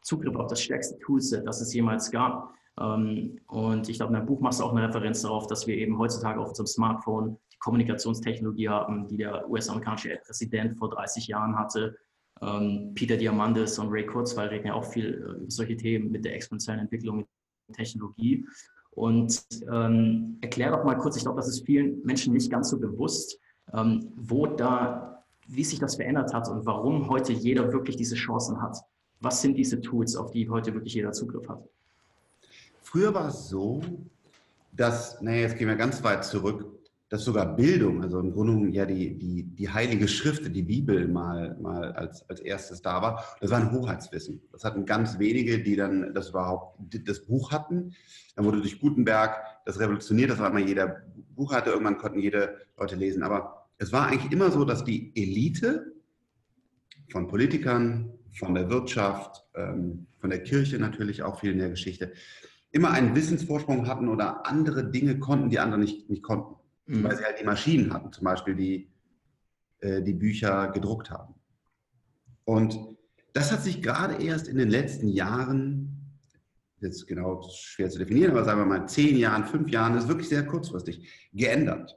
Zugriff 0.00 0.34
auf 0.36 0.46
das 0.46 0.62
stärkste 0.62 0.98
Toolset, 1.00 1.46
das 1.46 1.60
es 1.60 1.74
jemals 1.74 2.10
gab. 2.10 2.54
Ähm, 2.80 3.38
und 3.48 3.90
ich 3.90 3.98
glaube, 3.98 4.14
in 4.14 4.14
deinem 4.14 4.26
Buch 4.26 4.40
machst 4.40 4.58
du 4.58 4.64
auch 4.64 4.74
eine 4.74 4.88
Referenz 4.88 5.20
darauf, 5.20 5.48
dass 5.48 5.66
wir 5.66 5.76
eben 5.76 5.98
heutzutage 5.98 6.40
auf 6.40 6.48
unserem 6.48 6.66
Smartphone 6.66 7.36
die 7.52 7.58
Kommunikationstechnologie 7.58 8.70
haben, 8.70 9.06
die 9.08 9.18
der 9.18 9.46
US-amerikanische 9.46 10.18
Präsident 10.24 10.78
vor 10.78 10.88
30 10.88 11.26
Jahren 11.26 11.58
hatte. 11.58 11.98
Ähm, 12.40 12.92
Peter 12.94 13.18
Diamandis 13.18 13.78
und 13.78 13.90
Ray 13.90 14.06
Kurzweil 14.06 14.48
reden 14.48 14.68
ja 14.68 14.72
auch 14.72 14.84
viel 14.84 15.12
äh, 15.12 15.42
über 15.42 15.50
solche 15.50 15.76
Themen 15.76 16.10
mit 16.10 16.24
der 16.24 16.34
exponentiellen 16.34 16.80
Entwicklung 16.80 17.26
der 17.68 17.76
Technologie. 17.76 18.46
Und 18.92 19.44
ähm, 19.72 20.38
erklär 20.40 20.70
doch 20.72 20.84
mal 20.84 20.96
kurz, 20.96 21.16
ich 21.16 21.22
glaube, 21.22 21.36
das 21.36 21.48
ist 21.48 21.64
vielen 21.64 22.04
Menschen 22.04 22.32
nicht 22.32 22.50
ganz 22.50 22.70
so 22.70 22.78
bewusst, 22.78 23.38
ähm, 23.72 24.12
wo 24.16 24.46
da, 24.46 25.24
wie 25.46 25.64
sich 25.64 25.78
das 25.78 25.96
verändert 25.96 26.34
hat 26.34 26.48
und 26.48 26.66
warum 26.66 27.08
heute 27.08 27.32
jeder 27.32 27.72
wirklich 27.72 27.96
diese 27.96 28.16
Chancen 28.16 28.60
hat. 28.60 28.76
Was 29.20 29.42
sind 29.42 29.56
diese 29.56 29.80
Tools, 29.80 30.16
auf 30.16 30.30
die 30.30 30.48
heute 30.48 30.74
wirklich 30.74 30.94
jeder 30.94 31.12
Zugriff 31.12 31.48
hat? 31.48 31.62
Früher 32.82 33.12
war 33.12 33.28
es 33.28 33.48
so, 33.48 33.82
dass, 34.72 35.20
naja, 35.20 35.40
jetzt 35.42 35.58
gehen 35.58 35.68
wir 35.68 35.76
ganz 35.76 36.02
weit 36.02 36.24
zurück, 36.24 36.77
dass 37.08 37.24
sogar 37.24 37.56
Bildung, 37.56 38.02
also 38.02 38.20
im 38.20 38.32
Grunde 38.32 38.52
genommen 38.52 38.72
ja 38.72 38.84
die, 38.84 39.18
die, 39.18 39.44
die 39.44 39.70
heilige 39.70 40.08
Schrift, 40.08 40.54
die 40.54 40.62
Bibel 40.62 41.08
mal, 41.08 41.56
mal 41.58 41.92
als, 41.92 42.28
als 42.28 42.40
erstes 42.40 42.82
da 42.82 43.00
war. 43.00 43.24
Das 43.40 43.50
war 43.50 43.58
ein 43.58 43.72
Hoheitswissen. 43.72 44.42
Das 44.52 44.64
hatten 44.64 44.84
ganz 44.84 45.18
wenige, 45.18 45.62
die 45.62 45.74
dann 45.74 46.12
das 46.12 46.30
überhaupt, 46.30 46.78
das 47.06 47.24
Buch 47.24 47.50
hatten. 47.50 47.94
Dann 48.36 48.44
wurde 48.44 48.60
durch 48.60 48.78
Gutenberg 48.78 49.36
das 49.64 49.80
revolutioniert, 49.80 50.30
das 50.30 50.38
war 50.38 50.50
immer 50.50 50.60
jeder 50.60 51.02
Buch 51.34 51.52
hatte, 51.52 51.70
irgendwann 51.70 51.96
konnten 51.96 52.18
jede 52.18 52.58
Leute 52.76 52.96
lesen. 52.96 53.22
Aber 53.22 53.68
es 53.78 53.90
war 53.90 54.08
eigentlich 54.08 54.30
immer 54.30 54.50
so, 54.50 54.64
dass 54.64 54.84
die 54.84 55.12
Elite 55.14 55.92
von 57.10 57.26
Politikern, 57.26 58.12
von 58.32 58.54
der 58.54 58.68
Wirtschaft, 58.68 59.46
ähm, 59.54 60.06
von 60.20 60.28
der 60.28 60.42
Kirche 60.42 60.78
natürlich 60.78 61.22
auch 61.22 61.40
viel 61.40 61.52
in 61.52 61.58
der 61.58 61.70
Geschichte, 61.70 62.12
immer 62.70 62.90
einen 62.90 63.16
Wissensvorsprung 63.16 63.86
hatten 63.86 64.08
oder 64.08 64.46
andere 64.46 64.90
Dinge 64.90 65.18
konnten, 65.18 65.48
die 65.48 65.58
andere 65.58 65.80
nicht, 65.80 66.10
nicht 66.10 66.22
konnten 66.22 66.57
mhm. 66.88 67.04
weil 67.04 67.16
sie 67.16 67.24
halt 67.24 67.40
die 67.40 67.44
Maschinen 67.44 67.92
hatten, 67.92 68.12
zum 68.12 68.24
Beispiel, 68.24 68.54
die 68.54 68.90
äh, 69.80 70.02
die 70.02 70.14
Bücher 70.14 70.68
gedruckt 70.68 71.10
haben. 71.10 71.34
Und 72.44 72.78
das 73.32 73.52
hat 73.52 73.62
sich 73.62 73.80
gerade 73.80 74.22
erst 74.22 74.48
in 74.48 74.56
den 74.56 74.70
letzten 74.70 75.08
Jahren, 75.08 76.16
jetzt 76.80 77.06
genau 77.06 77.42
schwer 77.52 77.90
zu 77.90 77.98
definieren, 77.98 78.32
aber 78.32 78.44
sagen 78.44 78.60
wir 78.60 78.66
mal 78.66 78.88
zehn 78.88 79.16
Jahren, 79.16 79.44
fünf 79.44 79.70
Jahren, 79.70 79.94
das 79.94 80.04
ist 80.04 80.08
wirklich 80.08 80.28
sehr 80.28 80.46
kurzfristig, 80.46 81.28
geändert. 81.32 81.96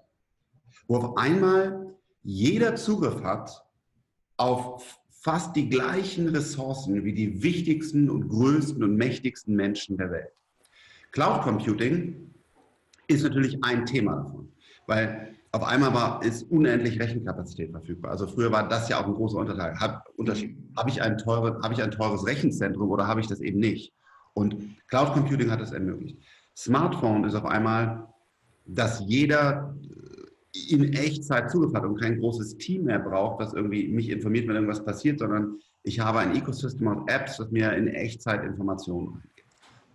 Wo 0.87 0.97
auf 0.97 1.17
einmal 1.17 1.95
jeder 2.21 2.75
Zugriff 2.75 3.23
hat 3.23 3.65
auf 4.37 4.99
fast 5.09 5.55
die 5.55 5.69
gleichen 5.69 6.27
Ressourcen 6.29 7.03
wie 7.03 7.13
die 7.13 7.41
wichtigsten 7.41 8.09
und 8.09 8.27
größten 8.27 8.83
und 8.83 8.95
mächtigsten 8.95 9.55
Menschen 9.55 9.97
der 9.97 10.11
Welt. 10.11 10.33
Cloud 11.11 11.41
Computing 11.41 12.33
ist 13.07 13.23
natürlich 13.23 13.63
ein 13.63 13.85
Thema 13.85 14.15
davon, 14.15 14.51
weil 14.91 15.35
auf 15.53 15.63
einmal 15.63 15.93
war, 15.93 16.23
ist 16.23 16.43
unendlich 16.51 16.99
Rechenkapazität 16.99 17.71
verfügbar. 17.71 18.11
Also 18.11 18.27
früher 18.27 18.51
war 18.51 18.67
das 18.67 18.89
ja 18.89 19.01
auch 19.01 19.07
ein 19.07 19.13
großer 19.13 19.37
Unterteil. 19.37 19.73
Hab, 19.79 20.07
Unterschied. 20.17 20.57
Habe 20.77 20.89
ich, 20.89 21.01
ein 21.01 21.17
teure, 21.17 21.59
habe 21.61 21.73
ich 21.73 21.81
ein 21.81 21.91
teures 21.91 22.25
Rechenzentrum 22.25 22.89
oder 22.89 23.07
habe 23.07 23.21
ich 23.21 23.27
das 23.27 23.39
eben 23.39 23.59
nicht? 23.59 23.93
Und 24.33 24.55
Cloud 24.87 25.13
Computing 25.13 25.49
hat 25.49 25.61
das 25.61 25.71
ermöglicht. 25.71 26.17
Smartphone 26.55 27.23
ist 27.23 27.35
auf 27.35 27.45
einmal, 27.45 28.07
dass 28.65 29.01
jeder 29.07 29.75
äh, 30.53 30.73
in 30.73 30.93
Echtzeit 30.93 31.49
Zugriff 31.49 31.73
hat 31.73 31.85
und 31.85 31.99
kein 31.99 32.19
großes 32.19 32.57
Team 32.57 32.85
mehr 32.85 32.99
braucht, 32.99 33.41
das 33.41 33.53
irgendwie 33.53 33.87
mich 33.87 34.09
informiert, 34.09 34.47
wenn 34.47 34.55
irgendwas 34.55 34.83
passiert, 34.83 35.19
sondern 35.19 35.57
ich 35.83 35.99
habe 35.99 36.19
ein 36.19 36.35
Ecosystem 36.35 36.87
of 36.87 37.03
Apps, 37.07 37.37
das 37.37 37.49
mir 37.51 37.73
in 37.73 37.87
Echtzeit 37.87 38.43
Informationen 38.43 39.21
gibt. 39.21 39.30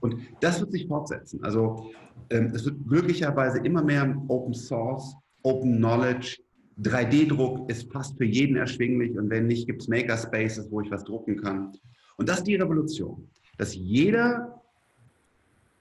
Und 0.00 0.16
das 0.40 0.60
wird 0.60 0.72
sich 0.72 0.86
fortsetzen. 0.86 1.42
Also 1.42 1.90
ähm, 2.30 2.52
es 2.54 2.64
wird 2.64 2.76
glücklicherweise 2.86 3.58
immer 3.58 3.82
mehr 3.82 4.16
Open 4.28 4.54
Source 4.54 5.16
Open 5.46 5.76
Knowledge. 5.76 6.38
3D-Druck 6.82 7.70
ist 7.70 7.90
fast 7.90 8.18
für 8.18 8.24
jeden 8.24 8.56
erschwinglich 8.56 9.16
und 9.16 9.30
wenn 9.30 9.46
nicht, 9.46 9.66
gibt 9.66 9.82
es 9.82 9.88
Makerspaces, 9.88 10.70
wo 10.70 10.80
ich 10.82 10.90
was 10.90 11.04
drucken 11.04 11.40
kann. 11.40 11.72
Und 12.16 12.28
das 12.28 12.38
ist 12.38 12.46
die 12.46 12.56
Revolution, 12.56 13.28
dass 13.56 13.74
jeder 13.74 14.60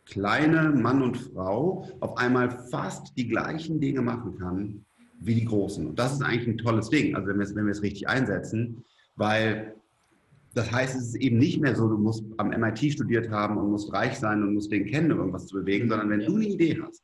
kleine 0.05 0.69
Mann 0.69 1.01
und 1.01 1.17
Frau 1.17 1.89
auf 2.00 2.15
einmal 2.17 2.50
fast 2.69 3.17
die 3.17 3.27
gleichen 3.27 3.81
Dinge 3.81 4.01
machen 4.01 4.38
kann 4.38 4.86
wie 5.19 5.36
die 5.36 5.45
Großen. 5.45 5.86
Und 5.88 5.98
das 5.98 6.13
ist 6.13 6.22
eigentlich 6.22 6.48
ein 6.48 6.57
tolles 6.60 6.89
Ding, 6.89 7.15
also 7.15 7.27
wenn 7.27 7.38
wir 7.38 7.43
es, 7.43 7.55
wenn 7.55 7.65
wir 7.65 7.72
es 7.72 7.81
richtig 7.81 8.07
einsetzen, 8.07 8.84
weil 9.15 9.75
das 10.56 10.72
heißt, 10.72 10.96
es 10.96 11.10
ist 11.10 11.16
eben 11.16 11.38
nicht 11.38 11.62
mehr 11.62 11.76
so, 11.76 11.88
du 11.90 11.98
musst 11.98 12.24
am 12.38 12.50
MIT 12.50 12.94
studiert 12.94 13.30
haben 13.30 13.58
und 13.58 13.72
musst 13.72 13.92
reich 13.92 14.18
sein 14.18 14.42
und 14.42 14.54
musst 14.54 14.72
den 14.72 14.86
kennen, 14.86 15.12
um 15.12 15.20
irgendwas 15.20 15.48
zu 15.48 15.58
bewegen, 15.58 15.90
sondern 15.90 16.10
wenn 16.10 16.22
du 16.22 16.36
eine 16.36 16.46
Idee 16.46 16.82
hast, 16.82 17.04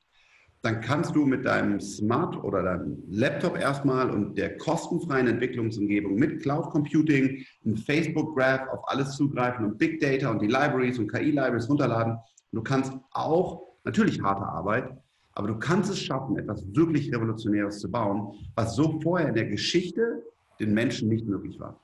dann 0.62 0.80
kannst 0.80 1.16
du 1.16 1.26
mit 1.26 1.46
deinem 1.46 1.82
Smart 1.82 2.42
oder 2.44 2.64
deinem 2.64 3.04
Laptop 3.10 3.58
erstmal 3.58 4.10
und 4.10 4.38
der 4.38 4.58
kostenfreien 4.58 5.28
Entwicklungsumgebung 5.28 6.16
mit 6.16 6.42
Cloud 6.42 6.70
Computing, 6.70 7.44
ein 7.66 7.76
Facebook 7.76 8.38
Graph 8.38 8.70
auf 8.70 8.88
alles 8.88 9.18
zugreifen 9.18 9.66
und 9.66 9.78
Big 9.78 10.00
Data 10.00 10.30
und 10.32 10.42
die 10.42 10.48
Libraries 10.48 10.98
und 10.98 11.12
KI-Libraries 11.12 11.68
runterladen. 11.68 12.14
Und 12.14 12.22
du 12.54 12.62
kannst 12.62 12.94
auch, 13.12 13.64
natürlich 13.84 14.22
harte 14.22 14.44
Arbeit, 14.44 14.96
aber 15.34 15.50
du 15.50 15.60
kannst 15.60 15.92
es 15.92 16.00
schaffen, 16.00 16.38
etwas 16.38 16.64
wirklich 16.74 17.14
Revolutionäres 17.14 17.80
zu 17.80 17.92
bauen, 17.92 18.34
was 18.56 18.76
so 18.76 19.02
vorher 19.02 19.30
in 19.30 19.36
der 19.36 19.48
Geschichte 19.48 20.24
den 20.60 20.74
Menschen 20.74 21.10
nicht 21.10 21.26
möglich 21.26 21.60
war. 21.60 21.78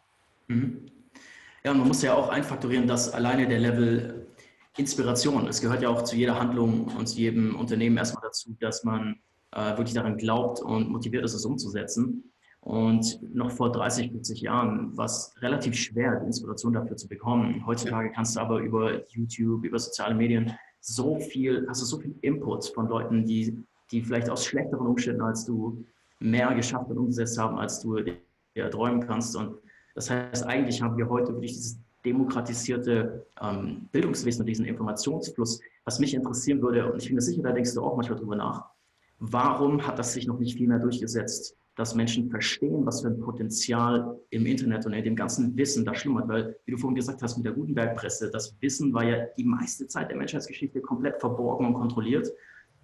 Mhm. 0.48 0.86
Ja, 1.68 1.74
und 1.74 1.80
man 1.80 1.90
muss 1.90 2.02
ja 2.02 2.16
auch 2.16 2.30
einfaktorieren, 2.30 2.88
dass 2.88 3.14
alleine 3.14 3.46
der 3.46 3.60
Level 3.60 4.26
Inspiration. 4.78 5.50
Es 5.50 5.60
gehört 5.60 5.82
ja 5.82 5.90
auch 5.90 6.04
zu 6.04 6.16
jeder 6.16 6.40
Handlung 6.40 6.86
und 6.98 7.08
zu 7.08 7.18
jedem 7.18 7.58
Unternehmen 7.58 7.98
erstmal 7.98 8.24
dazu, 8.24 8.56
dass 8.62 8.86
man 8.86 9.20
äh, 9.52 9.72
wirklich 9.72 9.94
daran 9.94 10.16
glaubt 10.16 10.62
und 10.62 10.90
motiviert 10.90 11.26
ist, 11.26 11.34
es 11.34 11.44
umzusetzen. 11.44 12.32
Und 12.62 13.20
noch 13.36 13.52
vor 13.52 13.70
30, 13.70 14.12
40 14.12 14.40
Jahren 14.40 14.96
war 14.96 15.08
es 15.08 15.34
relativ 15.42 15.76
schwer, 15.76 16.22
Inspiration 16.26 16.72
dafür 16.72 16.96
zu 16.96 17.10
bekommen. 17.10 17.66
Heutzutage 17.66 18.12
kannst 18.12 18.38
du 18.38 18.40
aber 18.40 18.60
über 18.60 19.06
YouTube, 19.10 19.66
über 19.66 19.78
soziale 19.78 20.16
Medien 20.16 20.54
so 20.80 21.20
viel, 21.20 21.66
hast 21.68 21.82
du 21.82 21.86
so 21.86 22.00
viel 22.00 22.16
Input 22.22 22.72
von 22.74 22.88
Leuten, 22.88 23.26
die, 23.26 23.62
die 23.92 24.02
vielleicht 24.04 24.30
aus 24.30 24.46
schlechteren 24.46 24.88
Umständen 24.88 25.22
als 25.22 25.44
du 25.44 25.84
mehr 26.22 26.56
geschafft 26.56 26.90
und 26.92 26.98
umgesetzt 26.98 27.38
haben, 27.38 27.58
als 27.58 27.82
du 27.82 27.98
dir 28.56 28.70
träumen 28.72 29.06
kannst. 29.06 29.36
Und 29.36 29.58
das 29.98 30.12
heißt, 30.12 30.46
eigentlich 30.46 30.80
haben 30.80 30.96
wir 30.96 31.10
heute 31.10 31.34
wirklich 31.34 31.54
dieses 31.54 31.80
demokratisierte 32.06 33.26
ähm, 33.42 33.90
Bildungswesen 33.92 34.42
und 34.42 34.46
diesen 34.46 34.66
Informationsfluss. 34.66 35.60
Was 35.86 35.98
mich 35.98 36.14
interessieren 36.14 36.62
würde, 36.62 36.92
und 36.92 37.02
ich 37.02 37.08
bin 37.08 37.16
mir 37.16 37.22
sicher, 37.22 37.42
da 37.42 37.52
denkst 37.52 37.74
du 37.74 37.82
auch 37.82 37.96
manchmal 37.96 38.20
drüber 38.20 38.36
nach, 38.36 38.66
warum 39.18 39.88
hat 39.88 39.98
das 39.98 40.14
sich 40.14 40.28
noch 40.28 40.38
nicht 40.38 40.56
viel 40.56 40.68
mehr 40.68 40.78
durchgesetzt, 40.78 41.58
dass 41.76 41.96
Menschen 41.96 42.30
verstehen, 42.30 42.86
was 42.86 43.02
für 43.02 43.08
ein 43.08 43.20
Potenzial 43.20 44.20
im 44.30 44.46
Internet 44.46 44.86
und 44.86 44.94
in 44.94 45.04
dem 45.04 45.16
ganzen 45.16 45.58
Wissen 45.58 45.84
da 45.84 45.96
schlummert? 45.96 46.28
Weil, 46.28 46.56
wie 46.66 46.74
du 46.74 46.78
vorhin 46.78 46.96
gesagt 46.96 47.24
hast, 47.24 47.36
mit 47.36 47.48
der 47.48 47.54
Gutenberg-Presse, 47.54 48.30
das 48.30 48.56
Wissen 48.62 48.94
war 48.94 49.04
ja 49.04 49.26
die 49.36 49.46
meiste 49.46 49.88
Zeit 49.88 50.12
der 50.12 50.18
Menschheitsgeschichte 50.18 50.80
komplett 50.80 51.20
verborgen 51.20 51.66
und 51.66 51.74
kontrolliert. 51.74 52.32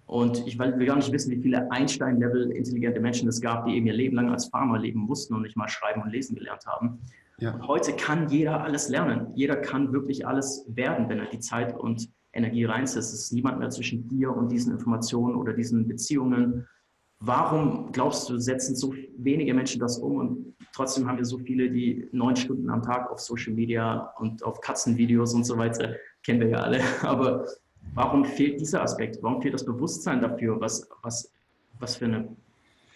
Und 0.06 0.46
ich 0.46 0.58
will 0.58 0.86
gar 0.86 0.96
nicht 0.96 1.12
wissen, 1.12 1.30
wie 1.30 1.40
viele 1.40 1.70
Einstein-Level 1.70 2.50
intelligente 2.50 3.00
Menschen 3.00 3.28
es 3.28 3.40
gab, 3.40 3.66
die 3.66 3.74
eben 3.74 3.86
ihr 3.86 3.94
Leben 3.94 4.16
lang 4.16 4.30
als 4.30 4.46
Farmer 4.46 4.78
leben 4.78 5.00
mussten 5.00 5.34
und 5.34 5.42
nicht 5.42 5.56
mal 5.56 5.68
schreiben 5.68 6.02
und 6.02 6.10
lesen 6.10 6.36
gelernt 6.36 6.66
haben. 6.66 7.00
Ja. 7.38 7.58
heute 7.66 7.94
kann 7.94 8.28
jeder 8.28 8.62
alles 8.62 8.88
lernen. 8.88 9.32
Jeder 9.34 9.56
kann 9.56 9.92
wirklich 9.92 10.24
alles 10.26 10.64
werden, 10.68 11.08
wenn 11.08 11.18
er 11.18 11.26
die 11.26 11.40
Zeit 11.40 11.76
und 11.76 12.08
Energie 12.32 12.64
reinsetzt. 12.64 13.12
Es 13.12 13.24
ist 13.24 13.32
niemand 13.32 13.58
mehr 13.58 13.70
zwischen 13.70 14.06
dir 14.08 14.34
und 14.34 14.52
diesen 14.52 14.72
Informationen 14.72 15.34
oder 15.34 15.52
diesen 15.52 15.88
Beziehungen. 15.88 16.66
Warum 17.20 17.90
glaubst 17.92 18.28
du, 18.28 18.38
setzen 18.38 18.76
so 18.76 18.94
wenige 19.16 19.54
Menschen 19.54 19.80
das 19.80 19.98
um 19.98 20.16
und 20.16 20.54
trotzdem 20.74 21.08
haben 21.08 21.18
wir 21.18 21.24
so 21.24 21.38
viele, 21.38 21.70
die 21.70 22.08
neun 22.12 22.36
Stunden 22.36 22.68
am 22.70 22.82
Tag 22.82 23.10
auf 23.10 23.18
Social 23.18 23.54
Media 23.54 24.12
und 24.18 24.44
auf 24.44 24.60
Katzenvideos 24.60 25.34
und 25.34 25.44
so 25.44 25.56
weiter, 25.56 25.94
kennen 26.22 26.40
wir 26.40 26.48
ja 26.48 26.58
alle. 26.58 26.80
Aber 27.02 27.46
warum 27.94 28.24
fehlt 28.24 28.60
dieser 28.60 28.82
Aspekt? 28.82 29.18
Warum 29.22 29.42
fehlt 29.42 29.54
das 29.54 29.64
Bewusstsein 29.64 30.20
dafür, 30.20 30.60
was, 30.60 30.88
was, 31.02 31.30
was 31.78 31.96
für 31.96 32.06
eine 32.06 32.28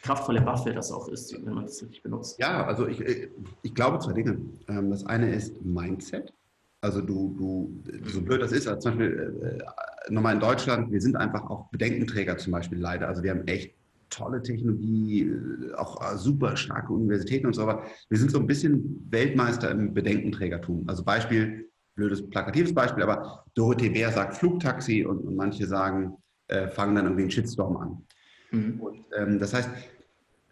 kraftvolle 0.03 0.45
Waffe 0.47 0.73
das 0.73 0.93
auch 0.93 1.09
ist, 1.09 1.35
wenn 1.45 1.55
man 1.55 1.65
das 1.65 1.83
richtig 1.83 2.03
benutzt. 2.03 2.39
Ja, 2.39 2.65
also 2.65 2.87
ich, 2.87 3.01
äh, 3.01 3.29
ich 3.63 3.75
glaube 3.75 3.99
zwei 3.99 4.13
Dinge. 4.13 4.39
Ähm, 4.69 4.91
das 4.91 5.05
eine 5.07 5.35
ist 5.35 5.65
Mindset. 5.65 6.33
Also 6.81 7.01
du, 7.01 7.35
du, 7.37 8.09
so 8.09 8.23
blöd 8.23 8.41
das 8.41 8.53
ist, 8.53 8.69
also 8.69 8.81
zum 8.81 8.93
Beispiel 8.93 9.61
äh, 10.07 10.13
nochmal 10.13 10.35
in 10.35 10.41
Deutschland, 10.41 10.93
wir 10.93 11.01
sind 11.01 11.17
einfach 11.17 11.51
auch 11.51 11.69
Bedenkenträger 11.71 12.39
zum 12.39 12.53
Beispiel 12.53 12.79
leider. 12.79 13.09
Also 13.09 13.23
wir 13.25 13.33
haben 13.33 13.47
echt 13.49 13.75
tolle 14.11 14.41
Technologie, 14.43 15.23
äh, 15.23 15.75
auch 15.75 16.17
super 16.17 16.57
starke 16.57 16.93
Universitäten 16.93 17.47
und 17.47 17.55
so, 17.55 17.63
aber 17.63 17.83
wir 18.09 18.19
sind 18.19 18.31
so 18.31 18.39
ein 18.39 18.47
bisschen 18.47 19.07
Weltmeister 19.11 19.71
im 19.73 19.93
Bedenkenträgertum. 19.93 20.85
Also 20.87 21.03
Beispiel, 21.03 21.68
blödes 21.99 22.31
plakatives 22.31 22.73
Beispiel, 22.73 23.03
aber 23.03 23.45
Dorothee 23.55 23.91
Bär 23.91 24.13
sagt 24.13 24.37
Flugtaxi 24.37 25.05
und, 25.05 25.19
und 25.19 25.35
manche 25.35 25.67
sagen, 25.67 26.15
äh, 26.47 26.69
fangen 26.69 26.95
dann 26.95 27.07
irgendwie 27.07 27.23
einen 27.23 27.31
Shitstorm 27.31 27.77
an. 27.77 28.07
Mhm. 28.53 28.81
Und, 28.81 29.05
ähm, 29.17 29.39
das 29.39 29.53
heißt, 29.53 29.69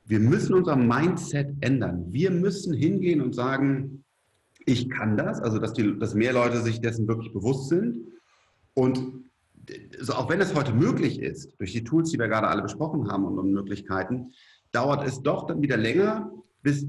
wir 0.06 0.20
müssen 0.20 0.54
unser 0.54 0.76
Mindset 0.76 1.54
ändern. 1.60 2.06
Wir 2.10 2.30
müssen 2.30 2.74
hingehen 2.74 3.20
und 3.20 3.34
sagen, 3.34 4.04
ich 4.66 4.90
kann 4.90 5.16
das, 5.16 5.40
also 5.40 5.58
dass, 5.58 5.72
die, 5.72 5.98
dass 5.98 6.14
mehr 6.14 6.32
Leute 6.32 6.60
sich 6.60 6.80
dessen 6.80 7.06
wirklich 7.06 7.32
bewusst 7.32 7.68
sind. 7.68 7.98
Und 8.74 9.00
also 9.98 10.14
auch 10.14 10.28
wenn 10.28 10.40
es 10.40 10.54
heute 10.54 10.72
möglich 10.72 11.20
ist, 11.20 11.52
durch 11.58 11.72
die 11.72 11.84
Tools, 11.84 12.10
die 12.10 12.18
wir 12.18 12.28
gerade 12.28 12.48
alle 12.48 12.62
besprochen 12.62 13.08
haben 13.08 13.24
und, 13.24 13.38
und 13.38 13.52
Möglichkeiten, 13.52 14.32
dauert 14.72 15.06
es 15.06 15.22
doch 15.22 15.46
dann 15.46 15.62
wieder 15.62 15.76
länger, 15.76 16.30
bis, 16.62 16.86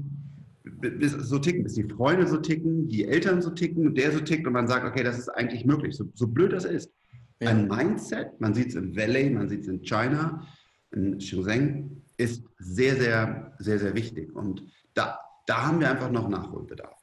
bis 0.80 1.12
so 1.12 1.38
ticken, 1.38 1.64
bis 1.64 1.74
die 1.74 1.84
Freunde 1.84 2.26
so 2.26 2.36
ticken, 2.36 2.88
die 2.88 3.04
Eltern 3.06 3.42
so 3.42 3.50
ticken, 3.50 3.94
der 3.94 4.12
so 4.12 4.20
tickt 4.20 4.46
und 4.46 4.52
man 4.52 4.68
sagt, 4.68 4.86
okay, 4.86 5.02
das 5.02 5.18
ist 5.18 5.28
eigentlich 5.28 5.64
möglich, 5.64 5.96
so, 5.96 6.04
so 6.14 6.26
blöd 6.26 6.52
das 6.52 6.64
ist. 6.64 6.92
Ja. 7.40 7.50
Ein 7.50 7.68
Mindset, 7.68 8.40
man 8.40 8.54
sieht 8.54 8.68
es 8.68 8.74
im 8.74 8.96
Valley, 8.96 9.30
man 9.30 9.48
sieht 9.48 9.62
es 9.62 9.68
in 9.68 9.82
China, 9.82 10.46
in 10.92 11.20
Shenzhen, 11.20 12.02
ist 12.16 12.44
sehr, 12.58 12.96
sehr, 12.96 13.52
sehr, 13.58 13.78
sehr 13.78 13.94
wichtig. 13.94 14.34
Und 14.34 14.64
da, 14.94 15.18
da 15.46 15.68
haben 15.68 15.80
wir 15.80 15.90
einfach 15.90 16.10
noch 16.10 16.28
Nachholbedarf. 16.28 16.96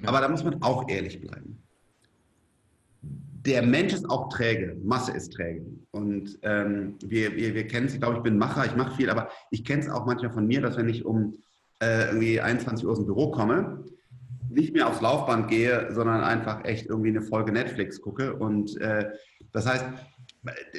Ja. 0.00 0.08
Aber 0.08 0.20
da 0.20 0.28
muss 0.28 0.44
man 0.44 0.60
auch 0.62 0.88
ehrlich 0.88 1.20
bleiben. 1.20 1.62
Der 3.00 3.62
Mensch 3.62 3.94
ist 3.94 4.08
auch 4.10 4.28
träge, 4.28 4.76
Masse 4.82 5.12
ist 5.12 5.32
träge. 5.32 5.64
Und 5.90 6.38
ähm, 6.42 6.96
wir, 7.02 7.34
wir, 7.34 7.54
wir 7.54 7.66
kennen 7.66 7.86
es, 7.86 7.94
ich 7.94 8.00
glaube, 8.00 8.18
ich 8.18 8.22
bin 8.22 8.36
Macher, 8.36 8.66
ich 8.66 8.76
mache 8.76 8.94
viel, 8.96 9.08
aber 9.08 9.30
ich 9.50 9.64
kenne 9.64 9.82
es 9.82 9.88
auch 9.88 10.04
manchmal 10.04 10.32
von 10.32 10.46
mir, 10.46 10.60
dass 10.60 10.76
wenn 10.76 10.88
ich 10.88 11.06
um 11.06 11.38
äh, 11.80 12.06
irgendwie 12.06 12.40
21 12.40 12.84
Uhr 12.84 12.92
aus 12.92 12.98
dem 12.98 13.06
Büro 13.06 13.30
komme, 13.30 13.84
nicht 14.50 14.72
mehr 14.72 14.88
aufs 14.88 15.00
Laufband 15.00 15.48
gehe, 15.48 15.92
sondern 15.92 16.22
einfach 16.22 16.64
echt 16.64 16.86
irgendwie 16.86 17.10
eine 17.10 17.22
Folge 17.22 17.52
Netflix 17.52 18.00
gucke. 18.00 18.34
Und 18.34 18.80
äh, 18.80 19.10
das 19.52 19.66
heißt, 19.66 19.84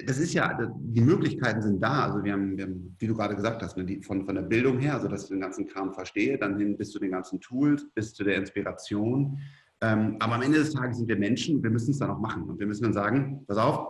das 0.05 0.17
ist 0.17 0.33
ja, 0.33 0.57
die 0.77 1.01
Möglichkeiten 1.01 1.61
sind 1.61 1.81
da. 1.81 2.05
Also 2.05 2.23
wir 2.23 2.33
haben, 2.33 2.57
wir 2.57 2.65
haben 2.65 2.95
wie 2.97 3.07
du 3.07 3.15
gerade 3.15 3.35
gesagt 3.35 3.61
hast, 3.61 3.77
ne, 3.77 4.01
von, 4.01 4.25
von 4.25 4.35
der 4.35 4.41
Bildung 4.41 4.79
her, 4.79 4.95
also 4.95 5.07
dass 5.07 5.23
ich 5.23 5.29
den 5.29 5.41
ganzen 5.41 5.67
Kram 5.67 5.93
verstehe, 5.93 6.37
dann 6.37 6.57
hin 6.57 6.77
bis 6.77 6.91
zu 6.91 6.99
den 6.99 7.11
ganzen 7.11 7.39
Tools, 7.39 7.85
bis 7.93 8.13
zu 8.13 8.23
der 8.23 8.35
Inspiration. 8.37 9.39
Ähm, 9.81 10.17
aber 10.19 10.35
am 10.35 10.41
Ende 10.41 10.59
des 10.59 10.73
Tages 10.73 10.97
sind 10.97 11.07
wir 11.07 11.17
Menschen, 11.17 11.61
wir 11.63 11.69
müssen 11.69 11.91
es 11.91 11.99
dann 11.99 12.09
auch 12.09 12.19
machen. 12.19 12.43
Und 12.43 12.59
wir 12.59 12.67
müssen 12.67 12.83
dann 12.83 12.93
sagen, 12.93 13.43
pass 13.47 13.57
auf, 13.57 13.87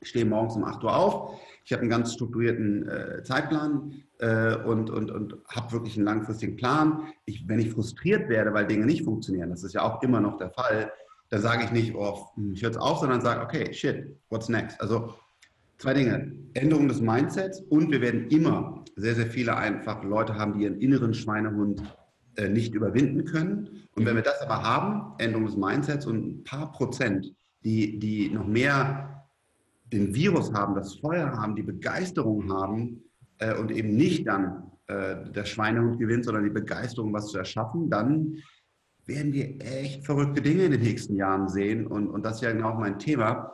ich 0.00 0.08
stehe 0.08 0.24
morgens 0.24 0.56
um 0.56 0.64
8 0.64 0.82
Uhr 0.84 0.94
auf, 0.94 1.40
ich 1.68 1.72
habe 1.74 1.82
einen 1.82 1.90
ganz 1.90 2.14
strukturierten 2.14 2.88
äh, 2.88 3.22
Zeitplan 3.24 3.92
äh, 4.20 4.56
und, 4.56 4.88
und, 4.88 5.10
und 5.10 5.36
habe 5.50 5.72
wirklich 5.72 5.96
einen 5.96 6.06
langfristigen 6.06 6.56
Plan. 6.56 7.12
Ich, 7.26 7.46
wenn 7.46 7.58
ich 7.58 7.72
frustriert 7.72 8.30
werde, 8.30 8.54
weil 8.54 8.66
Dinge 8.66 8.86
nicht 8.86 9.04
funktionieren, 9.04 9.50
das 9.50 9.64
ist 9.64 9.74
ja 9.74 9.82
auch 9.82 10.02
immer 10.02 10.18
noch 10.18 10.38
der 10.38 10.48
Fall, 10.48 10.90
da 11.28 11.38
sage 11.38 11.64
ich 11.64 11.70
nicht, 11.70 11.94
oh, 11.94 12.28
ich 12.54 12.62
höre 12.62 12.70
es 12.70 12.78
auf, 12.78 13.00
sondern 13.00 13.20
sage, 13.20 13.42
okay, 13.42 13.70
shit, 13.74 14.16
what's 14.30 14.48
next? 14.48 14.80
Also 14.80 15.12
zwei 15.76 15.92
Dinge. 15.92 16.32
Änderung 16.54 16.88
des 16.88 17.02
Mindsets 17.02 17.60
und 17.60 17.90
wir 17.90 18.00
werden 18.00 18.28
immer 18.28 18.82
sehr, 18.96 19.14
sehr 19.14 19.26
viele 19.26 19.54
einfach 19.54 20.02
Leute 20.04 20.36
haben, 20.36 20.54
die 20.54 20.64
ihren 20.64 20.80
inneren 20.80 21.12
Schweinehund 21.12 21.82
äh, 22.36 22.48
nicht 22.48 22.72
überwinden 22.72 23.26
können. 23.26 23.86
Und 23.94 24.06
wenn 24.06 24.16
wir 24.16 24.22
das 24.22 24.40
aber 24.40 24.62
haben, 24.62 25.12
Änderung 25.18 25.44
des 25.44 25.56
Mindsets 25.58 26.06
und 26.06 26.26
ein 26.26 26.44
paar 26.44 26.72
Prozent, 26.72 27.34
die, 27.62 27.98
die 27.98 28.30
noch 28.30 28.46
mehr 28.46 29.17
den 29.92 30.14
Virus 30.14 30.52
haben, 30.52 30.74
das 30.74 30.94
Feuer 30.94 31.32
haben, 31.32 31.56
die 31.56 31.62
Begeisterung 31.62 32.52
haben 32.52 33.02
äh, 33.38 33.54
und 33.54 33.70
eben 33.70 33.96
nicht 33.96 34.26
dann 34.26 34.70
äh, 34.86 35.30
der 35.32 35.44
Schweinehund 35.44 35.98
gewinnt, 35.98 36.24
sondern 36.24 36.44
die 36.44 36.50
Begeisterung, 36.50 37.12
was 37.12 37.28
zu 37.28 37.38
erschaffen, 37.38 37.90
dann 37.90 38.38
werden 39.06 39.32
wir 39.32 39.60
echt 39.60 40.04
verrückte 40.04 40.42
Dinge 40.42 40.64
in 40.64 40.72
den 40.72 40.82
nächsten 40.82 41.16
Jahren 41.16 41.48
sehen. 41.48 41.86
Und, 41.86 42.08
und 42.08 42.24
das 42.24 42.36
ist 42.36 42.42
ja 42.42 42.52
genau 42.52 42.74
mein 42.74 42.98
Thema. 42.98 43.52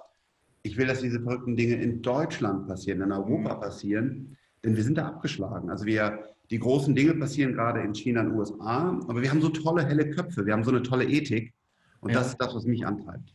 Ich 0.63 0.77
will, 0.77 0.87
dass 0.87 1.01
diese 1.01 1.21
verrückten 1.21 1.57
Dinge 1.57 1.77
in 1.77 2.03
Deutschland 2.03 2.67
passieren, 2.67 3.03
in 3.03 3.13
Europa 3.13 3.55
passieren, 3.55 4.37
denn 4.65 4.77
wir 4.77 4.83
sind 4.83 4.99
da 4.99 5.07
abgeschlagen. 5.07 5.71
Also 5.71 5.87
wir, 5.87 6.25
die 6.51 6.59
großen 6.59 6.95
Dinge 6.95 7.15
passieren 7.15 7.53
gerade 7.53 7.81
in 7.83 7.95
China 7.95 8.23
und 8.23 8.33
USA, 8.33 8.99
aber 9.07 9.23
wir 9.23 9.31
haben 9.31 9.41
so 9.41 9.51
tolle, 9.51 9.85
helle 9.85 10.11
Köpfe, 10.11 10.45
wir 10.45 10.53
haben 10.53 10.65
so 10.65 10.71
eine 10.71 10.83
tolle 10.83 11.05
Ethik 11.05 11.53
und 12.01 12.11
ja. 12.11 12.19
das 12.19 12.29
ist 12.29 12.39
das, 12.39 12.55
was 12.55 12.65
mich 12.65 12.85
antreibt. 12.87 13.35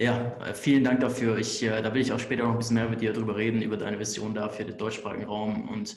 Ja, 0.00 0.36
vielen 0.54 0.84
Dank 0.84 1.00
dafür. 1.00 1.38
Ich, 1.38 1.60
äh, 1.62 1.82
da 1.82 1.92
will 1.92 2.00
ich 2.00 2.12
auch 2.12 2.20
später 2.20 2.44
noch 2.44 2.52
ein 2.52 2.58
bisschen 2.58 2.74
mehr 2.74 2.88
mit 2.88 3.00
dir 3.00 3.12
darüber 3.12 3.36
reden, 3.36 3.62
über 3.62 3.76
deine 3.76 3.98
Vision 3.98 4.32
da 4.32 4.48
für 4.48 4.64
den 4.64 4.78
deutschsprachigen 4.78 5.24
Raum 5.24 5.68
und 5.68 5.96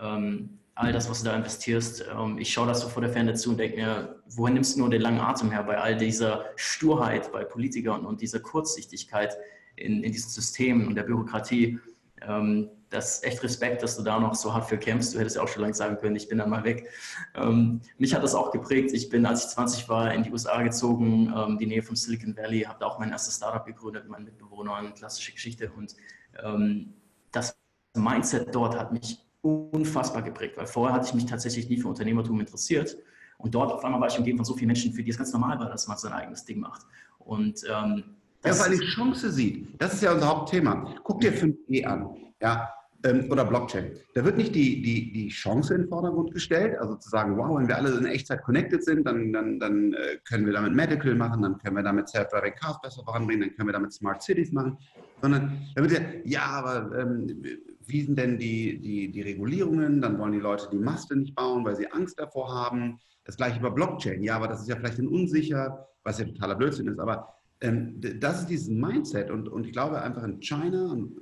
ähm, 0.00 0.58
all 0.74 0.92
das, 0.92 1.08
was 1.08 1.20
du 1.22 1.26
da 1.26 1.36
investierst. 1.36 2.04
Ähm, 2.12 2.38
ich 2.38 2.52
schaue 2.52 2.66
das 2.66 2.80
so 2.80 2.88
vor 2.88 3.00
der 3.00 3.12
Ferne 3.12 3.34
zu 3.34 3.50
und 3.50 3.58
denke 3.58 3.76
mir, 3.76 4.22
woher 4.30 4.52
nimmst 4.52 4.74
du 4.74 4.80
nur 4.80 4.90
den 4.90 5.02
langen 5.02 5.20
Atem 5.20 5.52
her 5.52 5.62
bei 5.62 5.78
all 5.78 5.96
dieser 5.96 6.46
Sturheit 6.56 7.30
bei 7.30 7.44
Politikern 7.44 8.04
und 8.04 8.20
dieser 8.20 8.40
Kurzsichtigkeit 8.40 9.36
in, 9.76 10.02
in 10.02 10.10
diesen 10.10 10.30
Systemen 10.30 10.88
und 10.88 10.96
der 10.96 11.04
Bürokratie? 11.04 11.78
Ähm, 12.22 12.70
das 12.90 13.16
ist 13.16 13.24
echt 13.24 13.42
Respekt, 13.42 13.82
dass 13.82 13.96
du 13.96 14.02
da 14.02 14.18
noch 14.18 14.34
so 14.34 14.54
hart 14.54 14.68
für 14.68 14.78
kämpfst. 14.78 15.14
Du 15.14 15.18
hättest 15.18 15.36
ja 15.36 15.42
auch 15.42 15.48
schon 15.48 15.62
lange 15.62 15.74
sagen 15.74 15.98
können, 15.98 16.16
ich 16.16 16.28
bin 16.28 16.38
dann 16.38 16.48
mal 16.48 16.64
weg. 16.64 16.88
Ähm, 17.34 17.80
mich 17.98 18.14
hat 18.14 18.22
das 18.22 18.34
auch 18.34 18.50
geprägt. 18.50 18.92
Ich 18.92 19.08
bin, 19.10 19.26
als 19.26 19.44
ich 19.44 19.50
20 19.50 19.88
war, 19.88 20.12
in 20.14 20.22
die 20.22 20.32
USA 20.32 20.62
gezogen, 20.62 21.32
ähm, 21.36 21.58
die 21.58 21.66
Nähe 21.66 21.82
vom 21.82 21.96
Silicon 21.96 22.36
Valley, 22.36 22.62
habe 22.62 22.78
da 22.80 22.86
auch 22.86 22.98
mein 22.98 23.10
erstes 23.10 23.36
Startup 23.36 23.64
gegründet, 23.64 24.04
mit 24.04 24.12
meinen 24.12 24.24
Mitbewohnern, 24.24 24.94
klassische 24.94 25.32
Geschichte. 25.32 25.70
Und 25.76 25.96
ähm, 26.42 26.94
das 27.30 27.56
Mindset 27.94 28.54
dort 28.54 28.78
hat 28.78 28.92
mich 28.92 29.18
unfassbar 29.42 30.22
geprägt, 30.22 30.56
weil 30.56 30.66
vorher 30.66 30.94
hatte 30.94 31.06
ich 31.06 31.14
mich 31.14 31.26
tatsächlich 31.26 31.68
nie 31.68 31.78
für 31.78 31.88
Unternehmertum 31.88 32.40
interessiert. 32.40 32.96
Und 33.36 33.54
dort 33.54 33.72
auf 33.72 33.84
einmal 33.84 34.00
war 34.00 34.08
ich 34.08 34.18
umgeben 34.18 34.38
von 34.38 34.44
so 34.44 34.54
vielen 34.54 34.68
Menschen, 34.68 34.92
für 34.92 35.02
die 35.02 35.10
es 35.10 35.18
ganz 35.18 35.32
normal 35.32 35.58
war, 35.58 35.68
dass 35.68 35.86
man 35.86 35.96
sein 35.96 36.12
eigenes 36.12 36.44
Ding 36.44 36.58
macht. 36.60 36.86
Und 37.18 37.62
ähm, 37.70 38.16
das 38.42 38.58
ja, 38.58 38.64
weil 38.64 38.78
die 38.78 38.84
Chance 38.84 39.30
sieht. 39.30 39.80
Das 39.80 39.94
ist 39.94 40.02
ja 40.02 40.12
unser 40.12 40.28
Hauptthema. 40.28 40.94
Guck 41.02 41.20
dir 41.20 41.32
5G 41.32 41.84
an. 41.84 42.16
Ja, 42.40 42.72
ähm, 43.04 43.30
oder 43.30 43.44
Blockchain. 43.44 43.92
Da 44.14 44.24
wird 44.24 44.36
nicht 44.36 44.54
die, 44.54 44.82
die, 44.82 45.12
die 45.12 45.28
Chance 45.28 45.74
in 45.74 45.82
den 45.82 45.88
Vordergrund 45.88 46.32
gestellt, 46.32 46.76
also 46.78 46.96
zu 46.96 47.08
sagen, 47.08 47.36
wow, 47.36 47.58
wenn 47.58 47.68
wir 47.68 47.76
alle 47.76 47.96
in 47.96 48.06
Echtzeit 48.06 48.42
connected 48.42 48.84
sind, 48.84 49.06
dann, 49.06 49.32
dann, 49.32 49.60
dann 49.60 49.92
äh, 49.92 50.18
können 50.28 50.46
wir 50.46 50.52
damit 50.52 50.74
Medical 50.74 51.14
machen, 51.14 51.42
dann 51.42 51.58
können 51.58 51.76
wir 51.76 51.82
damit 51.82 52.08
Self-Driving 52.08 52.54
Cars 52.54 52.80
besser 52.80 53.04
voranbringen, 53.04 53.48
dann 53.48 53.56
können 53.56 53.68
wir 53.68 53.72
damit 53.72 53.92
Smart 53.92 54.22
Cities 54.22 54.52
machen, 54.52 54.76
sondern 55.22 55.58
da 55.74 55.82
wird 55.82 55.92
ja, 55.92 56.00
ja, 56.24 56.42
aber 56.42 56.98
ähm, 56.98 57.42
wie 57.86 58.02
sind 58.02 58.18
denn 58.18 58.38
die, 58.38 58.80
die, 58.80 59.10
die 59.10 59.22
Regulierungen? 59.22 60.00
Dann 60.00 60.18
wollen 60.18 60.32
die 60.32 60.40
Leute 60.40 60.68
die 60.70 60.78
Maste 60.78 61.16
nicht 61.16 61.34
bauen, 61.34 61.64
weil 61.64 61.76
sie 61.76 61.90
Angst 61.90 62.18
davor 62.18 62.52
haben. 62.52 62.98
Das 63.24 63.36
gleiche 63.36 63.58
über 63.58 63.70
Blockchain. 63.70 64.22
Ja, 64.22 64.36
aber 64.36 64.48
das 64.48 64.60
ist 64.60 64.68
ja 64.68 64.76
vielleicht 64.76 64.98
unsicher, 64.98 65.86
was 66.02 66.18
ja 66.18 66.24
totaler 66.26 66.54
Blödsinn 66.54 66.88
ist, 66.88 66.98
aber 66.98 67.28
ähm, 67.60 68.00
das 68.20 68.40
ist 68.40 68.50
dieses 68.50 68.68
Mindset 68.68 69.30
und, 69.30 69.48
und 69.48 69.66
ich 69.66 69.72
glaube 69.72 70.00
einfach 70.00 70.22
in 70.22 70.40
China 70.40 70.92
und 70.92 71.18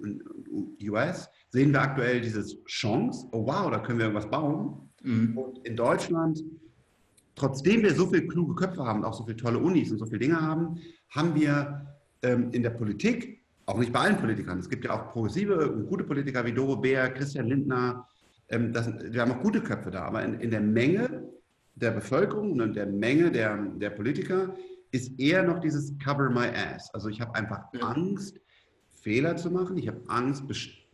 US 0.82 1.28
sehen 1.50 1.72
wir 1.72 1.82
aktuell 1.82 2.20
diese 2.20 2.44
Chance, 2.64 3.26
oh 3.32 3.46
wow, 3.46 3.70
da 3.70 3.78
können 3.78 3.98
wir 3.98 4.06
irgendwas 4.06 4.30
bauen. 4.30 4.90
Mhm. 5.02 5.36
Und 5.36 5.66
in 5.66 5.76
Deutschland, 5.76 6.42
trotzdem 7.34 7.82
wir 7.82 7.94
so 7.94 8.06
viele 8.06 8.26
kluge 8.26 8.54
Köpfe 8.54 8.84
haben, 8.84 9.04
auch 9.04 9.14
so 9.14 9.24
viele 9.24 9.36
tolle 9.36 9.58
Unis 9.58 9.90
und 9.90 9.98
so 9.98 10.06
viele 10.06 10.18
Dinge 10.18 10.40
haben, 10.40 10.78
haben 11.10 11.34
wir 11.34 11.86
ähm, 12.22 12.50
in 12.52 12.62
der 12.62 12.70
Politik, 12.70 13.44
auch 13.66 13.78
nicht 13.78 13.92
bei 13.92 14.00
allen 14.00 14.16
Politikern, 14.16 14.58
es 14.58 14.68
gibt 14.68 14.84
ja 14.84 14.92
auch 14.92 15.12
progressive 15.12 15.70
und 15.70 15.86
gute 15.86 16.04
Politiker 16.04 16.44
wie 16.44 16.52
Doro 16.52 16.76
Bär, 16.76 17.10
Christian 17.10 17.46
Lindner, 17.46 18.06
ähm, 18.48 18.72
das, 18.72 18.86
wir 18.86 19.20
haben 19.20 19.32
auch 19.32 19.42
gute 19.42 19.60
Köpfe 19.60 19.90
da, 19.90 20.02
aber 20.02 20.22
in, 20.22 20.40
in 20.40 20.50
der 20.50 20.60
Menge 20.60 21.28
der 21.74 21.90
Bevölkerung 21.90 22.52
und 22.52 22.60
in 22.60 22.72
der 22.72 22.86
Menge 22.86 23.30
der, 23.30 23.56
der 23.56 23.90
Politiker 23.90 24.54
ist 24.92 25.18
eher 25.18 25.42
noch 25.42 25.60
dieses 25.60 25.96
Cover 25.98 26.30
my 26.30 26.48
ass. 26.48 26.92
Also 26.94 27.08
ich 27.08 27.20
habe 27.20 27.34
einfach 27.34 27.64
ja. 27.74 27.80
Angst, 27.80 28.40
Fehler 29.06 29.36
zu 29.36 29.52
machen. 29.52 29.78
Ich 29.78 29.86
habe 29.86 30.00
Angst, 30.08 30.42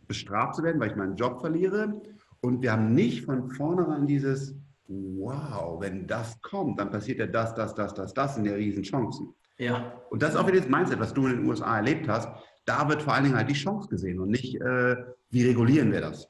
bestraft 0.07 0.53
zu 0.53 0.63
werden, 0.63 0.79
weil 0.79 0.91
ich 0.91 0.95
meinen 0.95 1.15
Job 1.15 1.41
verliere. 1.41 1.99
Und 2.41 2.61
wir 2.61 2.73
haben 2.73 2.93
nicht 2.93 3.25
von 3.25 3.49
vornherein 3.49 4.05
dieses, 4.05 4.53
wow, 4.87 5.81
wenn 5.81 6.05
das 6.05 6.39
kommt, 6.43 6.79
dann 6.79 6.91
passiert 6.91 7.17
ja 7.17 7.25
das, 7.25 7.55
das, 7.55 7.73
das, 7.73 7.91
das, 7.95 8.13
das 8.13 8.35
sind 8.35 8.45
ja 8.45 8.53
Riesenchancen. 8.53 9.33
Ja. 9.57 9.99
Und 10.11 10.21
das 10.21 10.35
ist 10.35 10.35
auch 10.35 10.45
wieder 10.45 10.59
das 10.59 10.69
Mindset, 10.69 10.99
was 10.99 11.11
du 11.11 11.25
in 11.25 11.37
den 11.37 11.47
USA 11.47 11.77
erlebt 11.77 12.07
hast. 12.07 12.29
Da 12.65 12.87
wird 12.87 13.01
vor 13.01 13.15
allen 13.15 13.23
Dingen 13.23 13.35
halt 13.35 13.49
die 13.49 13.55
Chance 13.55 13.89
gesehen 13.89 14.19
und 14.19 14.29
nicht, 14.29 14.61
äh, 14.61 14.95
wie 15.31 15.47
regulieren 15.47 15.91
wir 15.91 16.01
das. 16.01 16.29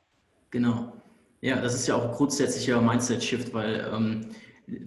Genau. 0.52 0.94
Ja, 1.42 1.60
das 1.60 1.76
ist 1.76 1.86
ja 1.88 1.96
auch 1.96 2.06
ein 2.06 2.12
grundsätzlicher 2.12 2.82
Mindset-Shift, 2.82 3.54
weil 3.54 3.92
ähm, 3.94 4.28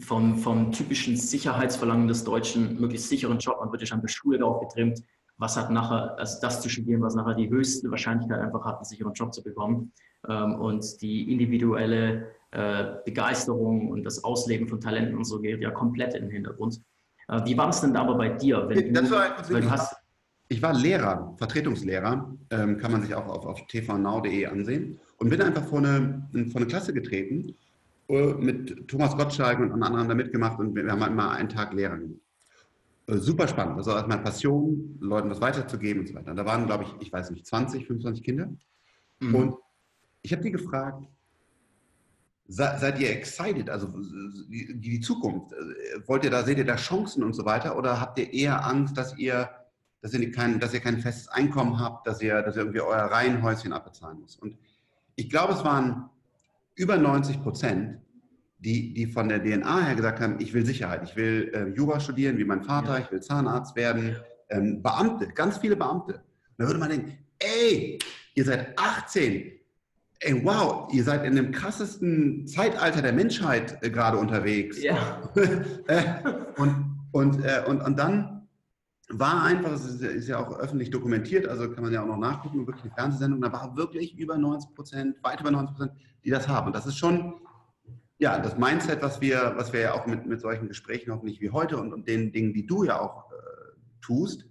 vom, 0.01 0.39
vom 0.39 0.73
typischen 0.73 1.19
Sicherheitsverlangen 1.19 2.09
des 2.09 2.25
Deutschen, 2.25 2.81
möglichst 2.81 3.11
sicheren 3.11 3.39
Job, 3.39 3.59
man 3.61 3.71
wird 3.71 3.83
ja 3.83 3.87
schon 3.87 4.01
beschult, 4.01 4.43
aufgetrimmt, 4.43 5.03
was 5.39 5.57
hat 5.57 5.71
nachher, 5.71 6.19
also 6.19 6.39
das 6.41 6.61
zu 6.61 6.69
studieren, 6.69 7.03
was 7.03 7.15
nachher 7.15 7.35
die 7.35 7.49
höchste 7.49 7.91
Wahrscheinlichkeit 7.91 8.41
einfach 8.41 8.65
hat, 8.65 8.77
einen 8.77 8.85
sicheren 8.85 9.13
Job 9.13 9.35
zu 9.35 9.43
bekommen. 9.43 9.93
Ähm, 10.29 10.55
und 10.55 11.01
die 11.03 11.31
individuelle 11.33 12.29
äh, 12.53 12.85
Begeisterung 13.05 13.91
und 13.91 14.05
das 14.05 14.25
Ausleben 14.25 14.69
von 14.69 14.81
Talenten 14.81 15.17
und 15.17 15.25
so 15.25 15.41
geht 15.41 15.61
ja 15.61 15.71
komplett 15.71 16.15
in 16.15 16.23
den 16.23 16.31
Hintergrund. 16.31 16.81
Äh, 17.29 17.45
wie 17.45 17.57
war 17.57 17.69
es 17.69 17.81
denn 17.81 17.93
da 17.93 18.03
aber 18.03 18.17
bei 18.17 18.31
dir? 18.31 18.69
Wenn 18.69 18.95
du, 18.95 19.11
weil 19.11 19.61
du 19.61 19.71
hast 19.71 19.97
ich 20.49 20.63
war 20.63 20.73
Lehrer, 20.75 21.35
Vertretungslehrer, 21.39 22.33
ähm, 22.51 22.79
kann 22.79 22.93
man 22.93 23.03
sich 23.03 23.15
auch 23.15 23.27
auf, 23.27 23.47
auf 23.47 23.67
tvnow.de 23.67 24.47
ansehen 24.47 25.01
und 25.19 25.29
bin 25.29 25.43
einfach 25.43 25.65
vor 25.65 25.79
eine, 25.79 26.29
vor 26.53 26.61
eine 26.61 26.67
Klasse 26.67 26.93
getreten 26.93 27.55
äh, 28.09 28.33
mit 28.35 28.87
Thomas 28.87 29.17
Gottschalk 29.17 29.59
und 29.59 29.83
anderen 29.83 30.09
da 30.09 30.15
mitgemacht 30.15 30.61
und 30.61 30.75
wir 30.75 30.89
haben 30.89 31.03
halt 31.03 31.15
mal 31.15 31.35
einen 31.35 31.49
Tag 31.49 31.73
Lehrer 31.73 31.99
gemacht. 31.99 32.21
Äh, 33.07 33.19
super 33.19 33.47
spannend. 33.49 33.79
Das 33.79 33.87
war 33.87 34.07
meine 34.07 34.23
Passion, 34.23 34.99
Leuten 35.01 35.31
was 35.31 35.41
weiterzugeben 35.41 36.01
und 36.01 36.09
so 36.09 36.15
weiter. 36.15 36.31
Und 36.31 36.37
da 36.37 36.47
waren, 36.47 36.67
glaube 36.67 36.85
ich, 36.85 37.07
ich 37.07 37.13
weiß 37.13 37.31
nicht, 37.31 37.47
20, 37.47 37.87
25 37.87 38.25
Kinder. 38.25 38.49
Mhm. 39.21 39.35
Und 39.35 39.57
ich 40.23 40.33
habe 40.33 40.43
die 40.43 40.51
gefragt, 40.51 41.07
seid 42.49 42.99
ihr 43.01 43.11
excited, 43.11 43.69
also 43.71 43.89
die, 44.49 44.75
die 44.79 45.01
Zukunft? 45.01 45.53
Äh, 45.53 46.07
wollt 46.07 46.25
ihr 46.25 46.31
da, 46.31 46.43
seht 46.43 46.59
ihr 46.59 46.65
da 46.65 46.77
Chancen 46.77 47.23
und 47.23 47.35
so 47.35 47.45
weiter? 47.45 47.77
Oder 47.77 48.01
habt 48.01 48.19
ihr 48.19 48.33
eher 48.33 48.67
Angst, 48.67 48.97
dass 48.97 49.17
ihr, 49.17 49.51
dass 50.01 50.13
ihr, 50.13 50.31
kein, 50.33 50.59
dass 50.59 50.75
ihr 50.75 50.81
kein 50.81 50.99
festes 50.99 51.29
Einkommen 51.29 51.79
habt, 51.79 52.07
dass 52.07 52.21
ihr, 52.21 52.43
dass 52.43 52.57
ihr 52.57 52.63
irgendwie 52.63 52.81
euer 52.81 53.05
Reihenhäuschen 53.05 53.73
abbezahlen 53.73 54.21
müsst? 54.21 54.41
Und 54.43 54.59
ich 55.15 55.31
glaube, 55.31 55.55
es 55.55 55.65
waren 55.65 56.11
über 56.75 56.99
90 56.99 57.43
Prozent, 57.43 57.99
die, 58.67 58.93
die 58.93 59.07
von 59.07 59.29
der 59.29 59.43
DNA 59.43 59.85
her 59.85 59.95
gesagt 59.95 60.21
haben, 60.21 60.41
ich 60.41 60.53
will 60.53 60.67
Sicherheit, 60.67 61.03
ich 61.05 61.15
will 61.15 61.53
äh, 61.55 61.69
Jura 61.69 62.01
studieren 62.01 62.37
wie 62.37 62.45
mein 62.45 62.65
Vater, 62.65 62.99
ja. 62.99 63.05
ich 63.05 63.13
will 63.13 63.21
Zahnarzt 63.21 63.77
werden, 63.77 64.17
ähm, 64.51 64.83
Beamte, 64.83 65.29
ganz 65.29 65.59
viele 65.59 65.77
Beamte. 65.77 66.15
Und 66.15 66.23
da 66.59 66.67
würde 66.67 66.81
man 66.81 66.91
denken, 66.91 67.17
ey, 67.39 67.97
ihr 68.35 68.45
seid 68.45 68.77
18, 68.77 69.53
ey, 70.19 70.45
wow, 70.45 70.93
ihr 70.93 71.05
seid 71.05 71.25
in 71.25 71.37
dem 71.37 71.53
krassesten 71.53 72.49
Zeitalter 72.49 73.03
der 73.03 73.13
Menschheit 73.13 73.79
äh, 73.83 73.91
gerade 73.91 74.19
unterwegs. 74.19 74.83
Ja. 74.83 75.23
äh, 75.87 76.03
und, 76.57 76.99
und, 77.13 77.45
äh, 77.45 77.63
und, 77.69 77.81
und 77.83 77.97
dann 77.97 78.49
war 79.11 79.45
einfach, 79.45 79.71
es 79.71 79.85
ist, 79.85 80.03
ist, 80.03 80.27
ja 80.27 80.41
auch 80.41 80.59
öffentlich 80.59 80.91
dokumentiert, 80.91 81.47
also 81.47 81.71
kann 81.71 81.85
man 81.85 81.93
ja 81.93 82.03
auch 82.03 82.09
noch 82.09 82.19
nachgucken, 82.19 82.67
wirklich 82.67 82.87
eine 82.87 82.95
Fernsehsendung, 82.95 83.41
da 83.41 83.53
war 83.53 83.77
wirklich 83.77 84.19
über 84.19 84.37
90 84.37 84.75
Prozent, 84.75 85.17
weit 85.23 85.41
über 85.41 85.53
90 85.53 85.77
Prozent, 85.77 85.93
die 86.25 86.31
das 86.31 86.49
haben. 86.49 86.67
Und 86.67 86.75
das 86.75 86.87
ist 86.87 86.99
schon 86.99 87.35
ja, 88.19 88.39
das 88.39 88.57
Mindset, 88.57 89.03
was 89.03 89.21
wir, 89.21 89.55
was 89.57 89.73
wir 89.73 89.81
ja 89.81 89.95
auch 89.95 90.07
mit, 90.07 90.27
mit 90.27 90.41
solchen 90.41 90.69
Gesprächen 90.69 91.13
hoffentlich 91.13 91.41
wie 91.41 91.51
heute 91.51 91.77
und, 91.77 91.93
und 91.93 92.09
den 92.09 92.33
Dingen, 92.33 92.53
die 92.53 92.67
du 92.67 92.85
ja 92.85 93.01
auch 93.01 93.31
äh, 93.31 93.35
tust, 94.01 94.47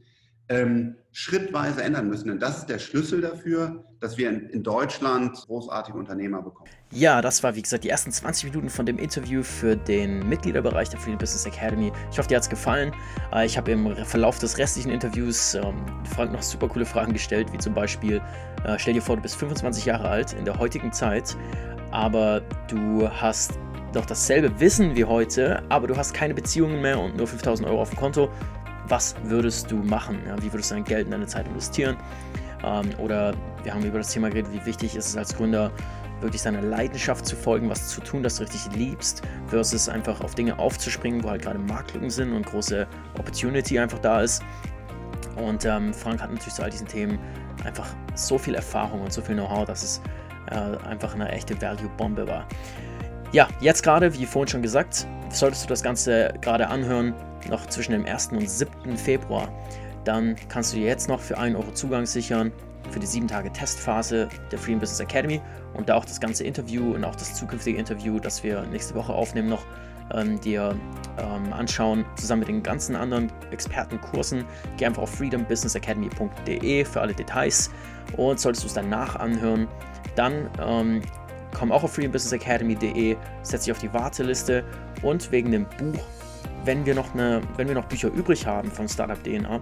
ähm, 0.50 0.96
schrittweise 1.12 1.84
ändern 1.84 2.08
müssen. 2.10 2.30
Und 2.30 2.40
das 2.40 2.60
ist 2.60 2.70
der 2.70 2.80
Schlüssel 2.80 3.22
dafür, 3.22 3.84
dass 4.00 4.18
wir 4.18 4.30
in, 4.30 4.50
in, 4.50 4.64
Deutschland 4.64 5.36
großartige 5.48 5.98
Unternehmer 5.98 6.42
bekommen. 6.42 6.70
Ja, 6.92 7.22
das 7.22 7.42
war 7.42 7.56
wie 7.56 7.62
gesagt 7.62 7.84
die 7.84 7.90
ersten 7.90 8.12
20 8.12 8.52
Minuten 8.52 8.70
von 8.70 8.86
dem 8.86 9.00
Interview 9.00 9.42
für 9.42 9.76
den 9.76 10.28
Mitgliederbereich 10.30 10.90
der 10.90 11.00
Freedom 11.00 11.18
Business 11.18 11.46
Academy. 11.46 11.92
Ich 12.12 12.20
hoffe, 12.20 12.28
dir 12.28 12.36
hat 12.36 12.44
es 12.44 12.50
gefallen. 12.50 12.94
Äh, 13.34 13.46
ich 13.46 13.58
habe 13.58 13.72
im 13.72 13.96
Verlauf 14.06 14.38
des 14.40 14.58
restlichen 14.58 14.92
Interviews 14.92 15.56
ähm, 15.56 15.86
Frank 16.14 16.32
noch 16.32 16.44
super 16.44 16.68
coole 16.68 16.86
Fragen 16.86 17.14
gestellt, 17.14 17.52
wie 17.54 17.58
zum 17.58 17.74
Beispiel, 17.74 18.22
äh, 18.66 18.78
stell 18.78 18.94
dir 18.94 19.02
vor, 19.02 19.16
du 19.16 19.22
bist 19.22 19.36
25 19.38 19.86
Jahre 19.86 20.08
alt 20.10 20.34
in 20.34 20.46
der 20.46 20.60
heutigen 20.60 20.92
Zeit 20.92 21.36
aber 21.96 22.42
du 22.68 23.10
hast 23.10 23.58
doch 23.94 24.06
dasselbe 24.06 24.60
Wissen 24.60 24.96
wie 24.96 25.06
heute, 25.06 25.64
aber 25.70 25.88
du 25.88 25.96
hast 25.96 26.14
keine 26.14 26.34
Beziehungen 26.34 26.82
mehr 26.82 27.00
und 27.00 27.16
nur 27.16 27.26
5000 27.26 27.68
Euro 27.68 27.82
auf 27.82 27.90
dem 27.90 27.98
Konto. 27.98 28.30
Was 28.88 29.16
würdest 29.24 29.72
du 29.72 29.78
machen? 29.78 30.20
Ja, 30.28 30.42
wie 30.42 30.52
würdest 30.52 30.72
du 30.72 30.76
dein 30.76 30.84
Geld 30.84 31.06
und 31.06 31.12
deine 31.12 31.28
Zeit 31.28 31.48
investieren? 31.48 31.98
Ähm, 32.64 32.90
oder 33.00 33.34
wir 33.64 33.74
haben 33.74 33.84
über 33.84 33.98
das 33.98 34.12
Thema 34.12 34.30
geredet, 34.30 34.52
wie 34.54 34.66
wichtig 34.66 34.96
ist 34.96 35.08
es 35.08 35.18
als 35.18 35.36
Gründer, 35.36 35.72
wirklich 36.22 36.42
deiner 36.42 36.62
Leidenschaft 36.62 37.26
zu 37.26 37.36
folgen, 37.36 37.70
was 37.70 37.90
zu 37.90 38.02
tun, 38.02 38.24
das 38.24 38.38
du 38.38 38.44
richtig 38.44 38.76
liebst, 38.76 39.22
versus 39.48 39.90
einfach 39.90 40.22
auf 40.22 40.36
Dinge 40.36 40.58
aufzuspringen, 40.58 41.24
wo 41.24 41.30
halt 41.30 41.42
gerade 41.42 41.60
Marktlücken 41.60 42.10
sind 42.10 42.34
und 42.34 42.46
große 42.46 42.88
Opportunity 43.18 43.80
einfach 43.80 44.00
da 44.00 44.22
ist. 44.22 44.42
Und 45.36 45.66
ähm, 45.66 45.94
Frank 45.94 46.22
hat 46.22 46.32
natürlich 46.32 46.54
zu 46.54 46.64
all 46.64 46.70
diesen 46.70 46.88
Themen 46.88 47.20
einfach 47.66 47.88
so 48.16 48.38
viel 48.38 48.56
Erfahrung 48.56 49.02
und 49.02 49.12
so 49.12 49.22
viel 49.22 49.36
Know-how, 49.36 49.66
dass 49.66 49.84
es 49.84 50.02
äh, 50.52 50.88
einfach 50.88 51.14
eine 51.14 51.30
echte 51.30 51.60
Value-Bombe 51.62 52.28
war. 52.28 52.48
Ja, 53.32 53.48
jetzt 53.60 53.84
gerade, 53.84 54.14
wie 54.14 54.26
vorhin 54.26 54.48
schon 54.48 54.62
gesagt, 54.62 55.06
solltest 55.30 55.66
du 55.66 55.68
das 55.68 55.84
Ganze 55.84 56.34
gerade 56.42 56.68
anhören, 56.68 57.14
noch 57.50 57.66
zwischen 57.68 57.92
dem 57.92 58.06
1. 58.06 58.30
und 58.32 58.50
7. 58.50 58.98
Februar, 58.98 59.50
dann 60.04 60.36
kannst 60.50 60.74
du 60.74 60.78
dir 60.78 60.86
jetzt 60.86 61.10
noch 61.10 61.20
für 61.20 61.38
1 61.38 61.56
Euro 61.56 61.72
Zugang 61.72 62.06
sichern 62.06 62.52
für 62.92 63.00
die 63.00 63.08
7 63.08 63.28
Tage 63.28 63.52
Testphase 63.52 64.30
der 64.52 64.60
Freedom 64.60 64.80
Business 64.80 65.00
Academy 65.00 65.42
und 65.74 65.90
da 65.90 65.96
auch 65.96 66.06
das 66.06 66.20
ganze 66.20 66.44
Interview 66.44 66.94
und 66.94 67.04
auch 67.04 67.16
das 67.16 67.34
zukünftige 67.34 67.78
Interview, 67.78 68.20
das 68.20 68.44
wir 68.44 68.62
nächste 68.64 68.96
Woche 68.96 69.14
aufnehmen, 69.14 69.50
noch 69.50 69.66
ähm, 70.14 70.40
dir 70.40 70.78
ähm, 71.18 71.54
anschauen, 71.54 72.06
zusammen 72.16 72.42
mit 72.42 72.50
den 72.50 72.64
ganzen 72.64 72.96
anderen 72.96 73.32
Expertenkursen. 73.52 74.46
Geh 74.78 74.86
einfach 74.86 75.04
auf 75.04 75.16
freedombusinessacademy.de 75.16 76.86
für 76.86 77.02
alle 77.02 77.14
Details 77.14 77.72
und 78.18 78.40
solltest 78.40 78.64
du 78.64 78.68
es 78.68 78.74
danach 78.74 79.16
anhören, 79.16 79.68
dann 80.16 80.50
ähm, 80.62 81.02
komm 81.54 81.72
auch 81.72 81.84
auf 81.84 81.94
freedombusinessacademy.de, 81.94 83.18
setz 83.42 83.64
dich 83.64 83.72
auf 83.72 83.80
die 83.80 83.94
Warteliste 83.94 84.64
und 85.02 85.32
wegen 85.32 85.52
dem 85.52 85.66
Buch, 85.78 86.04
wenn 86.66 86.86
wir 86.86 86.96
noch, 86.96 87.14
eine, 87.14 87.42
wenn 87.58 87.68
wir 87.68 87.76
noch 87.76 87.86
Bücher 87.86 88.10
übrig 88.10 88.46
haben 88.46 88.70
von 88.70 88.88
Startup 88.90 89.22
DNA, 89.24 89.62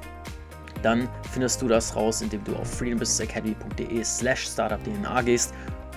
dann 0.81 1.07
findest 1.31 1.61
du 1.61 1.67
das 1.67 1.95
raus, 1.95 2.21
indem 2.21 2.43
du 2.43 2.55
auf 2.55 2.69
freedombusinessacademy.de 2.77 4.03
slash 4.03 4.47
startupdna 4.47 5.21
gehst 5.21 5.53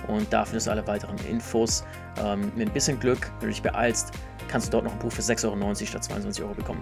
und 0.07 0.31
da 0.31 0.45
findest 0.45 0.67
du 0.67 0.71
alle 0.71 0.87
weiteren 0.87 1.17
Infos. 1.29 1.83
Ähm, 2.23 2.51
mit 2.55 2.67
ein 2.69 2.73
bisschen 2.73 2.99
Glück, 2.99 3.31
wenn 3.39 3.49
du 3.49 3.53
dich 3.53 3.61
beeilst, 3.61 4.13
kannst 4.47 4.67
du 4.67 4.71
dort 4.71 4.85
noch 4.85 4.93
ein 4.93 4.99
Buch 4.99 5.11
für 5.11 5.21
6,90 5.21 5.45
Euro 5.45 5.75
statt 5.75 6.03
22 6.03 6.43
Euro 6.43 6.53
bekommen. 6.53 6.81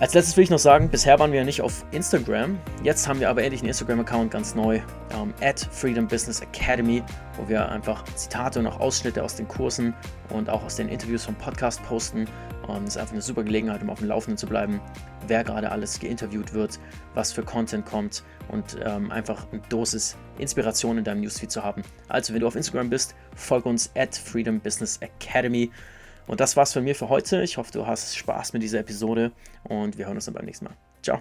Als 0.00 0.14
letztes 0.14 0.34
will 0.38 0.44
ich 0.44 0.50
noch 0.50 0.58
sagen, 0.58 0.88
bisher 0.88 1.18
waren 1.18 1.30
wir 1.30 1.44
nicht 1.44 1.60
auf 1.60 1.84
Instagram. 1.90 2.58
Jetzt 2.82 3.06
haben 3.06 3.20
wir 3.20 3.28
aber 3.28 3.42
endlich 3.42 3.60
einen 3.60 3.68
Instagram-Account 3.68 4.30
ganz 4.30 4.54
neu, 4.54 4.80
ähm, 5.12 5.34
at 5.42 5.60
Freedom 5.70 6.08
Business 6.08 6.40
Academy, 6.40 7.02
wo 7.36 7.46
wir 7.50 7.68
einfach 7.68 8.02
Zitate 8.14 8.60
und 8.60 8.66
auch 8.66 8.80
Ausschnitte 8.80 9.22
aus 9.22 9.36
den 9.36 9.46
Kursen 9.46 9.92
und 10.30 10.48
auch 10.48 10.64
aus 10.64 10.76
den 10.76 10.88
Interviews 10.88 11.26
vom 11.26 11.34
Podcast 11.34 11.82
posten. 11.84 12.26
Es 12.78 12.94
ist 12.94 12.96
einfach 12.96 13.12
eine 13.12 13.20
super 13.20 13.42
Gelegenheit, 13.42 13.82
um 13.82 13.90
auf 13.90 13.98
dem 13.98 14.08
Laufenden 14.08 14.38
zu 14.38 14.46
bleiben, 14.46 14.80
wer 15.26 15.44
gerade 15.44 15.70
alles 15.70 15.98
geinterviewt 15.98 16.54
wird, 16.54 16.78
was 17.14 17.32
für 17.32 17.42
Content 17.42 17.84
kommt 17.84 18.22
und 18.48 18.78
ähm, 18.82 19.10
einfach 19.10 19.48
eine 19.52 19.60
Dosis 19.68 20.16
Inspiration 20.38 20.96
in 20.96 21.04
deinem 21.04 21.20
Newsfeed 21.20 21.50
zu 21.50 21.62
haben. 21.62 21.82
Also, 22.08 22.32
wenn 22.32 22.40
du 22.40 22.46
auf 22.46 22.54
Instagram 22.54 22.88
bist, 22.88 23.14
folge 23.34 23.68
uns 23.68 23.90
at 23.96 24.14
Freedom 24.14 24.60
Business 24.60 24.98
Academy. 25.02 25.70
Und 26.26 26.40
das 26.40 26.56
war's 26.56 26.72
von 26.72 26.84
mir 26.84 26.94
für 26.94 27.08
heute. 27.08 27.42
Ich 27.42 27.56
hoffe, 27.56 27.72
du 27.72 27.86
hast 27.86 28.16
Spaß 28.16 28.52
mit 28.52 28.62
dieser 28.62 28.80
Episode 28.80 29.32
und 29.64 29.98
wir 29.98 30.06
hören 30.06 30.16
uns 30.16 30.26
dann 30.26 30.34
beim 30.34 30.44
nächsten 30.44 30.66
Mal. 30.66 30.74
Ciao. 31.02 31.20